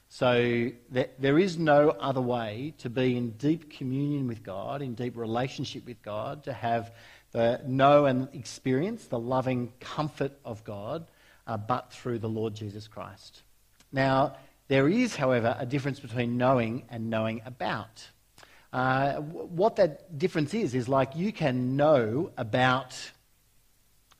So 0.08 0.70
th- 0.92 1.10
there 1.18 1.38
is 1.38 1.56
no 1.56 1.90
other 1.90 2.20
way 2.20 2.74
to 2.78 2.90
be 2.90 3.16
in 3.16 3.30
deep 3.32 3.70
communion 3.70 4.26
with 4.26 4.42
God, 4.42 4.82
in 4.82 4.94
deep 4.94 5.16
relationship 5.16 5.86
with 5.86 6.02
God, 6.02 6.44
to 6.44 6.52
have 6.52 6.92
the 7.30 7.60
know 7.64 8.06
and 8.06 8.28
experience 8.32 9.06
the 9.06 9.20
loving 9.20 9.72
comfort 9.78 10.32
of 10.44 10.64
God, 10.64 11.06
uh, 11.46 11.56
but 11.56 11.92
through 11.92 12.18
the 12.18 12.28
Lord 12.28 12.54
Jesus 12.54 12.88
Christ. 12.88 13.42
Now, 13.92 14.36
there 14.66 14.88
is, 14.88 15.14
however, 15.14 15.56
a 15.58 15.64
difference 15.64 16.00
between 16.00 16.36
knowing 16.36 16.84
and 16.90 17.08
knowing 17.08 17.42
about. 17.46 18.08
Uh, 18.72 19.14
what 19.14 19.76
that 19.76 20.18
difference 20.18 20.54
is, 20.54 20.74
is 20.74 20.88
like 20.88 21.14
you 21.16 21.32
can 21.32 21.76
know 21.76 22.30
about 22.36 22.96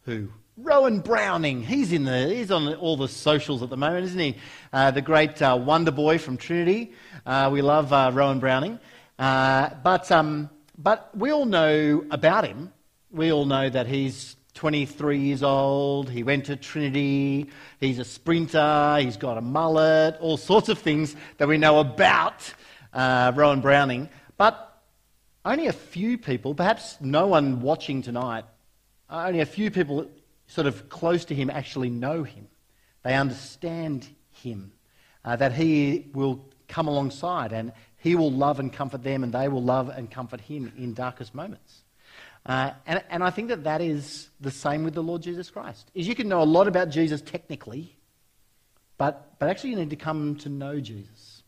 who? 0.03 0.29
Rohan 0.63 1.01
Browning. 1.01 1.63
He's 1.63 1.91
in 1.91 2.05
the. 2.05 2.29
He's 2.29 2.51
on 2.51 2.75
all 2.75 2.97
the 2.97 3.09
socials 3.09 3.63
at 3.63 3.71
the 3.71 3.77
moment, 3.79 4.05
isn't 4.05 4.19
he? 4.19 4.37
Uh, 4.73 4.91
the 4.91 5.01
great 5.01 5.41
uh, 5.41 5.59
Wonder 5.61 5.91
Boy 5.91 6.19
from 6.19 6.37
Trinity. 6.37 6.93
Uh, 7.25 7.49
we 7.51 7.63
love 7.63 7.93
uh, 7.93 8.11
Rohan 8.13 8.41
Browning, 8.41 8.79
uh, 9.19 9.71
but 9.83 10.13
um, 10.13 10.51
but 10.77 11.17
we 11.17 11.33
all 11.33 11.47
know 11.47 12.05
about 12.11 12.47
him. 12.47 12.73
We 13.11 13.33
all 13.33 13.47
know 13.47 13.71
that 13.71 13.87
he's 13.87 14.37
23 14.53 15.19
years 15.19 15.43
old. 15.43 16.11
He 16.11 16.23
went 16.23 16.45
to 16.47 16.57
Trinity. 16.57 17.49
He's 17.79 17.99
a 17.99 18.05
sprinter. 18.05 18.99
He's 19.01 19.17
got 19.17 19.39
a 19.39 19.43
mullet. 19.43 20.19
All 20.21 20.37
sorts 20.37 20.69
of 20.69 20.79
things 20.79 21.17
that 21.39 21.49
we 21.49 21.57
know 21.57 21.81
about 21.81 22.53
uh, 22.93 23.33
Rohan 23.35 23.63
Browning. 23.63 24.11
But 24.37 24.83
only 25.47 25.69
a 25.69 25.73
few 25.73 26.19
people, 26.19 26.55
perhaps 26.55 26.99
no 27.01 27.29
one 27.29 27.63
watching 27.63 28.03
tonight, 28.03 28.45
only 29.09 29.41
a 29.41 29.47
few 29.47 29.71
people 29.71 30.07
sort 30.51 30.67
of 30.67 30.89
close 30.89 31.25
to 31.27 31.35
him 31.35 31.49
actually 31.49 31.91
know 31.91 32.25
him. 32.25 32.49
They 33.05 33.15
understand 33.15 34.09
him, 34.33 34.73
uh, 35.25 35.37
that 35.37 35.53
he 35.53 36.11
will 36.13 36.45
come 36.67 36.89
alongside 36.89 37.53
and 37.53 37.73
he 37.99 38.17
will 38.17 38.33
love 38.33 38.59
and 38.59 38.73
comfort 38.73 39.03
them 39.05 39.23
and 39.23 39.33
they 39.33 39.49
will 39.49 39.63
love 39.63 39.89
and 39.89 40.11
comfort 40.11 40.41
him 40.41 40.73
in 40.77 40.93
darkest 40.93 41.35
moments. 41.35 41.83
Uh, 42.45 42.73
and, 42.87 43.03
and 43.11 43.23
I 43.23 43.31
think 43.31 43.49
that 43.49 43.65
that 43.65 43.81
is 43.81 44.29
the 44.41 44.51
same 44.51 44.83
with 44.83 44.95
the 44.95 45.03
Lord 45.03 45.23
Jesus 45.23 45.51
Christ. 45.51 45.91
Is 45.95 46.09
you 46.09 46.15
can 46.17 46.29
know 46.29 46.43
a 46.43 46.45
lot 46.45 46.67
about 46.67 46.89
Jesus 46.91 47.23
technically, 47.23 47.97
but, 48.99 49.39
but 49.39 49.49
actually 49.49 49.71
you 49.71 49.77
need 49.77 49.91
to 49.91 49.97
come 49.97 50.37
to 50.37 50.49
know 50.49 50.81
Jesus. 50.81 51.43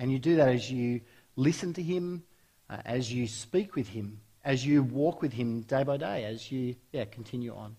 And 0.00 0.10
you 0.10 0.18
do 0.18 0.36
that 0.36 0.48
as 0.48 0.70
you 0.70 1.00
listen 1.36 1.74
to 1.74 1.82
him, 1.82 2.24
uh, 2.68 2.78
as 2.84 3.12
you 3.12 3.28
speak 3.28 3.76
with 3.76 3.88
him, 3.88 4.20
as 4.44 4.66
you 4.66 4.82
walk 4.82 5.22
with 5.22 5.32
him 5.32 5.60
day 5.60 5.84
by 5.84 5.96
day, 5.96 6.24
as 6.24 6.50
you 6.50 6.74
yeah, 6.90 7.04
continue 7.04 7.54
on. 7.54 7.76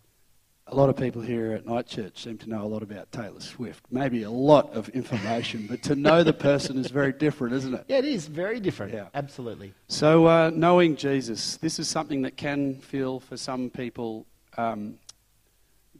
A 0.67 0.76
lot 0.76 0.89
of 0.89 0.95
people 0.95 1.21
here 1.21 1.52
at 1.52 1.65
Night 1.65 1.88
Church 1.88 2.23
seem 2.23 2.38
to 2.38 2.49
know 2.49 2.63
a 2.63 2.65
lot 2.65 2.84
about 2.84 3.12
Taylor 3.12 3.41
Swift. 3.41 3.84
Maybe 3.91 4.23
a 4.23 4.32
lot 4.32 4.71
of 4.73 4.88
information, 4.89 5.67
but 5.67 5.84
to 5.84 5.95
know 5.95 6.23
the 6.23 6.34
person 6.34 6.78
is 6.78 6.89
very 6.89 7.12
different, 7.12 7.54
isn't 7.56 7.73
it? 7.73 7.86
Yeah, 7.89 7.97
it 7.97 8.06
is 8.06 8.28
very 8.28 8.62
different. 8.62 8.93
Yeah. 8.93 9.08
Absolutely. 9.13 9.73
So, 9.89 10.26
uh, 10.26 10.52
knowing 10.54 10.95
Jesus, 10.95 11.58
this 11.58 11.80
is 11.80 11.89
something 11.89 12.21
that 12.21 12.38
can 12.38 12.76
feel 12.76 13.19
for 13.19 13.36
some 13.36 13.69
people 13.69 14.26
um, 14.58 14.97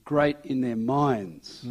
great 0.06 0.38
in 0.46 0.62
their 0.62 0.78
minds, 0.78 1.66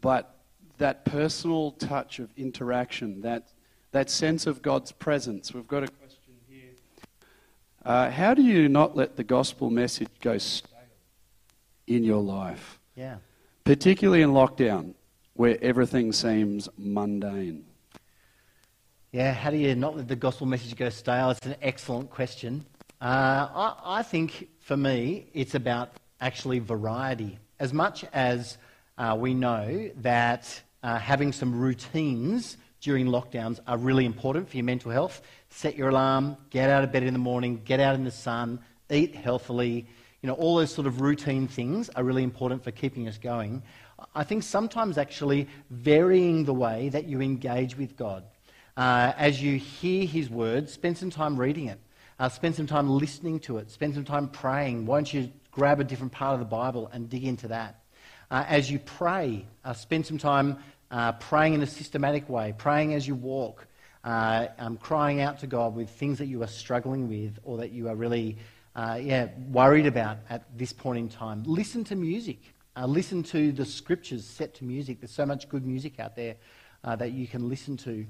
but 0.00 0.40
that 0.78 1.04
personal 1.04 1.70
touch 1.72 2.18
of 2.18 2.30
interaction, 2.36 3.20
that, 3.22 3.44
that 3.92 4.10
sense 4.10 4.48
of 4.48 4.60
God's 4.60 4.90
presence. 4.90 5.54
We've 5.54 5.68
got 5.68 5.84
a 5.84 5.88
question 5.88 6.34
here. 6.50 6.70
Uh, 7.84 8.10
how 8.10 8.34
do 8.34 8.42
you 8.42 8.68
not 8.68 8.96
let 8.96 9.16
the 9.16 9.24
gospel 9.24 9.70
message 9.70 10.08
go 10.20 10.38
stale 10.38 10.71
in 11.96 12.04
your 12.04 12.22
life, 12.22 12.78
Yeah. 12.96 13.16
particularly 13.64 14.22
in 14.22 14.30
lockdown, 14.30 14.94
where 15.34 15.58
everything 15.62 16.12
seems 16.12 16.68
mundane? 16.76 17.64
Yeah, 19.12 19.32
how 19.32 19.50
do 19.50 19.56
you 19.56 19.74
not 19.74 19.96
let 19.96 20.08
the 20.08 20.16
gospel 20.16 20.46
message 20.46 20.74
go 20.74 20.88
stale? 20.88 21.30
It's 21.30 21.44
an 21.46 21.56
excellent 21.60 22.10
question. 22.10 22.64
Uh, 23.00 23.48
I, 23.54 23.98
I 23.98 24.02
think 24.02 24.48
for 24.60 24.76
me, 24.76 25.26
it's 25.34 25.54
about 25.54 25.92
actually 26.20 26.60
variety. 26.60 27.38
As 27.58 27.72
much 27.72 28.04
as 28.12 28.56
uh, 28.96 29.16
we 29.18 29.34
know 29.34 29.90
that 29.96 30.62
uh, 30.82 30.98
having 30.98 31.32
some 31.32 31.58
routines 31.60 32.56
during 32.80 33.06
lockdowns 33.06 33.60
are 33.66 33.76
really 33.76 34.04
important 34.04 34.48
for 34.48 34.56
your 34.56 34.64
mental 34.64 34.90
health, 34.90 35.22
set 35.50 35.76
your 35.76 35.90
alarm, 35.90 36.36
get 36.50 36.70
out 36.70 36.82
of 36.82 36.90
bed 36.90 37.02
in 37.02 37.12
the 37.12 37.18
morning, 37.18 37.60
get 37.64 37.80
out 37.80 37.94
in 37.94 38.04
the 38.04 38.10
sun, 38.10 38.58
eat 38.90 39.14
healthily, 39.14 39.86
you 40.22 40.28
know, 40.28 40.34
all 40.34 40.56
those 40.56 40.72
sort 40.72 40.86
of 40.86 41.00
routine 41.00 41.48
things 41.48 41.88
are 41.90 42.04
really 42.04 42.22
important 42.22 42.62
for 42.62 42.70
keeping 42.70 43.08
us 43.08 43.18
going. 43.18 43.62
I 44.14 44.22
think 44.22 44.44
sometimes 44.44 44.96
actually 44.96 45.48
varying 45.70 46.44
the 46.44 46.54
way 46.54 46.88
that 46.90 47.06
you 47.06 47.20
engage 47.20 47.76
with 47.76 47.96
God. 47.96 48.24
Uh, 48.76 49.12
as 49.16 49.42
you 49.42 49.58
hear 49.58 50.06
his 50.06 50.30
word, 50.30 50.70
spend 50.70 50.96
some 50.96 51.10
time 51.10 51.36
reading 51.36 51.66
it. 51.66 51.80
Uh, 52.18 52.28
spend 52.28 52.54
some 52.54 52.68
time 52.68 52.88
listening 52.88 53.40
to 53.40 53.58
it. 53.58 53.70
Spend 53.70 53.94
some 53.94 54.04
time 54.04 54.28
praying. 54.28 54.86
Why 54.86 54.98
don't 54.98 55.12
you 55.12 55.30
grab 55.50 55.80
a 55.80 55.84
different 55.84 56.12
part 56.12 56.34
of 56.34 56.40
the 56.40 56.46
Bible 56.46 56.88
and 56.92 57.10
dig 57.10 57.24
into 57.24 57.48
that? 57.48 57.80
Uh, 58.30 58.44
as 58.46 58.70
you 58.70 58.78
pray, 58.78 59.44
uh, 59.64 59.72
spend 59.72 60.06
some 60.06 60.18
time 60.18 60.56
uh, 60.92 61.12
praying 61.12 61.54
in 61.54 61.62
a 61.62 61.66
systematic 61.66 62.28
way, 62.28 62.54
praying 62.56 62.94
as 62.94 63.08
you 63.08 63.16
walk, 63.16 63.66
uh, 64.04 64.46
um, 64.58 64.76
crying 64.76 65.20
out 65.20 65.40
to 65.40 65.46
God 65.46 65.74
with 65.74 65.90
things 65.90 66.18
that 66.18 66.26
you 66.26 66.42
are 66.42 66.48
struggling 66.48 67.08
with 67.08 67.38
or 67.42 67.58
that 67.58 67.72
you 67.72 67.88
are 67.88 67.96
really 67.96 68.38
uh, 68.74 68.98
yeah, 69.00 69.28
worried 69.50 69.86
about 69.86 70.18
at 70.30 70.44
this 70.56 70.72
point 70.72 70.98
in 70.98 71.08
time. 71.08 71.42
Listen 71.44 71.84
to 71.84 71.96
music. 71.96 72.38
Uh, 72.76 72.86
listen 72.86 73.22
to 73.22 73.52
the 73.52 73.64
scriptures 73.64 74.24
set 74.24 74.54
to 74.54 74.64
music. 74.64 75.00
There's 75.00 75.10
so 75.10 75.26
much 75.26 75.48
good 75.48 75.66
music 75.66 76.00
out 76.00 76.16
there 76.16 76.36
uh, 76.84 76.96
that 76.96 77.12
you 77.12 77.26
can 77.26 77.48
listen 77.48 77.76
to. 77.78 78.06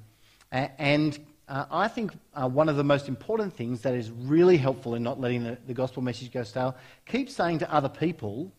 And 0.52 1.18
uh, 1.48 1.64
I 1.70 1.88
think 1.88 2.12
uh, 2.34 2.48
one 2.48 2.68
of 2.68 2.76
the 2.76 2.84
most 2.84 3.08
important 3.08 3.52
things 3.54 3.80
that 3.82 3.94
is 3.94 4.10
really 4.10 4.56
helpful 4.56 4.94
in 4.94 5.02
not 5.02 5.18
letting 5.18 5.42
the, 5.42 5.58
the 5.66 5.74
gospel 5.74 6.02
message 6.02 6.30
go 6.30 6.42
stale, 6.44 6.76
keep 7.06 7.28
saying 7.28 7.58
to 7.60 7.72
other 7.72 7.88
people, 7.88 8.52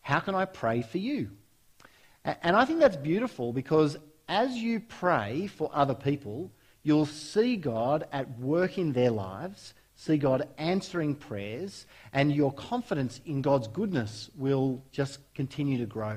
How 0.00 0.20
can 0.20 0.34
I 0.34 0.44
pray 0.46 0.80
for 0.80 0.98
you? 0.98 1.30
And 2.24 2.54
I 2.54 2.64
think 2.64 2.80
that's 2.80 2.96
beautiful 2.96 3.52
because 3.52 3.96
as 4.28 4.54
you 4.54 4.80
pray 4.80 5.46
for 5.46 5.70
other 5.72 5.94
people, 5.94 6.52
you'll 6.82 7.06
see 7.06 7.56
God 7.56 8.06
at 8.12 8.38
work 8.38 8.78
in 8.78 8.92
their 8.92 9.10
lives 9.10 9.74
see 10.00 10.16
God 10.16 10.48
answering 10.56 11.14
prayers, 11.14 11.84
and 12.14 12.34
your 12.34 12.52
confidence 12.54 13.20
in 13.26 13.42
God's 13.42 13.68
goodness 13.68 14.30
will 14.34 14.82
just 14.92 15.18
continue 15.34 15.76
to 15.76 15.84
grow. 15.84 16.16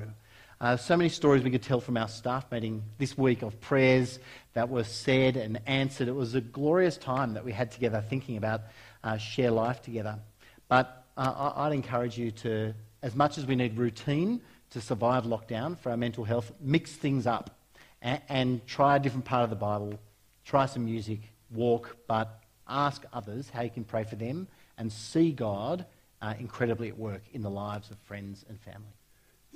Uh, 0.58 0.74
so 0.74 0.96
many 0.96 1.10
stories 1.10 1.42
we 1.42 1.50
could 1.50 1.62
tell 1.62 1.82
from 1.82 1.98
our 1.98 2.08
staff 2.08 2.50
meeting 2.50 2.82
this 2.96 3.18
week 3.18 3.42
of 3.42 3.60
prayers 3.60 4.18
that 4.54 4.70
were 4.70 4.84
said 4.84 5.36
and 5.36 5.60
answered. 5.66 6.08
It 6.08 6.14
was 6.14 6.34
a 6.34 6.40
glorious 6.40 6.96
time 6.96 7.34
that 7.34 7.44
we 7.44 7.52
had 7.52 7.70
together 7.70 8.02
thinking 8.08 8.38
about 8.38 8.62
uh, 9.02 9.18
share 9.18 9.50
life 9.50 9.82
together. 9.82 10.18
But 10.66 11.04
uh, 11.18 11.52
I'd 11.54 11.74
encourage 11.74 12.16
you 12.16 12.30
to, 12.30 12.72
as 13.02 13.14
much 13.14 13.36
as 13.36 13.44
we 13.44 13.54
need 13.54 13.76
routine 13.76 14.40
to 14.70 14.80
survive 14.80 15.24
lockdown 15.24 15.76
for 15.76 15.90
our 15.90 15.98
mental 15.98 16.24
health, 16.24 16.52
mix 16.58 16.92
things 16.92 17.26
up 17.26 17.58
and, 18.00 18.22
and 18.30 18.66
try 18.66 18.96
a 18.96 18.98
different 18.98 19.26
part 19.26 19.44
of 19.44 19.50
the 19.50 19.56
Bible, 19.56 20.00
try 20.46 20.64
some 20.64 20.86
music, 20.86 21.20
walk, 21.50 21.98
but 22.08 22.43
ask 22.68 23.04
others 23.12 23.50
how 23.50 23.62
you 23.62 23.70
can 23.70 23.84
pray 23.84 24.04
for 24.04 24.16
them 24.16 24.48
and 24.78 24.92
see 24.92 25.32
God 25.32 25.86
uh, 26.22 26.34
incredibly 26.38 26.88
at 26.88 26.98
work 26.98 27.22
in 27.32 27.42
the 27.42 27.50
lives 27.50 27.90
of 27.90 27.98
friends 27.98 28.44
and 28.48 28.60
family. 28.60 28.94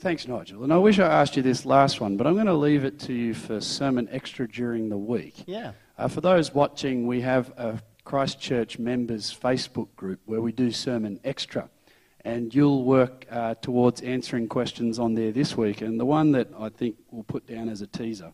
Thanks, 0.01 0.29
Nigel. 0.29 0.63
And 0.63 0.73
I 0.73 0.77
wish 0.77 1.01
I 1.01 1.09
asked 1.09 1.37
you 1.37 1.43
this 1.43 1.67
last 1.67 2.01
one, 2.01 2.17
but 2.17 2.27
I'm 2.27 2.35
going 2.35 2.47
to 2.47 2.55
leave 2.55 2.85
it 2.85 3.01
to 3.01 3.13
you 3.13 3.35
for 3.35 3.61
Sermon 3.61 4.09
Extra 4.13 4.47
during 4.47 4.89
the 4.89 4.97
week. 4.97 5.43
Yeah. 5.47 5.73
Uh, 5.97 6.07
for 6.07 6.21
those 6.21 6.55
watching, 6.55 7.07
we 7.09 7.21
have 7.23 7.51
a 7.57 7.83
Christchurch 8.05 8.79
members 8.79 9.37
Facebook 9.37 9.89
group 9.97 10.21
where 10.27 10.41
we 10.41 10.53
do 10.53 10.71
Sermon 10.71 11.19
Extra. 11.25 11.69
And 12.25 12.55
you'll 12.55 12.85
work 12.85 13.27
uh, 13.31 13.55
towards 13.57 14.01
answering 14.03 14.49
questions 14.49 15.01
on 15.01 15.15
there 15.15 15.33
this 15.33 15.57
week. 15.57 15.81
And 15.81 15.99
the 15.99 16.07
one 16.07 16.31
that 16.33 16.49
I 16.59 16.69
think 16.69 16.97
we'll 17.11 17.25
put 17.25 17.47
down 17.47 17.69
as 17.69 17.81
a 17.81 17.87
teaser. 17.87 18.33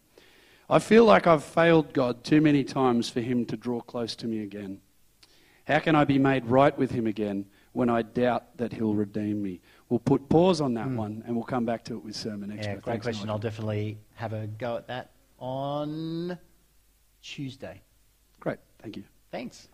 I 0.69 0.79
feel 0.79 1.05
like 1.05 1.27
I've 1.27 1.45
failed 1.45 1.93
God 1.93 2.25
too 2.25 2.41
many 2.41 2.65
times 2.65 3.11
for 3.11 3.21
Him 3.21 3.45
to 3.47 3.57
draw 3.57 3.81
close 3.81 4.17
to 4.17 4.27
me 4.27 4.43
again. 4.43 4.81
How 5.67 5.79
can 5.79 5.95
I 5.95 6.05
be 6.05 6.19
made 6.19 6.47
right 6.47 6.77
with 6.77 6.91
Him 6.91 7.07
again 7.07 7.47
when 7.73 7.89
I 7.91 8.03
doubt 8.03 8.57
that 8.57 8.73
He'll 8.73 8.95
redeem 8.95 9.43
me? 9.43 9.61
We'll 9.89 10.01
put 10.01 10.29
pause 10.29 10.61
on 10.61 10.75
that 10.75 10.89
mm. 10.89 10.97
one 10.97 11.23
and 11.27 11.37
we'll 11.37 11.45
come 11.45 11.65
back 11.65 11.85
to 11.85 11.95
it 11.95 12.05
with 12.05 12.17
Sermon 12.17 12.51
Extra. 12.51 12.75
Yeah, 12.75 12.81
great 12.81 12.93
Thanks, 12.93 13.05
question. 13.05 13.27
Nigel. 13.27 13.33
I'll 13.35 13.39
definitely 13.39 13.99
have 14.15 14.33
a 14.33 14.47
go 14.47 14.77
at 14.77 14.87
that 14.89 15.11
on 15.39 16.39
Tuesday. 17.23 17.83
Great. 18.41 18.59
Thank 18.83 18.97
you. 18.97 19.05
Thanks. 19.31 19.69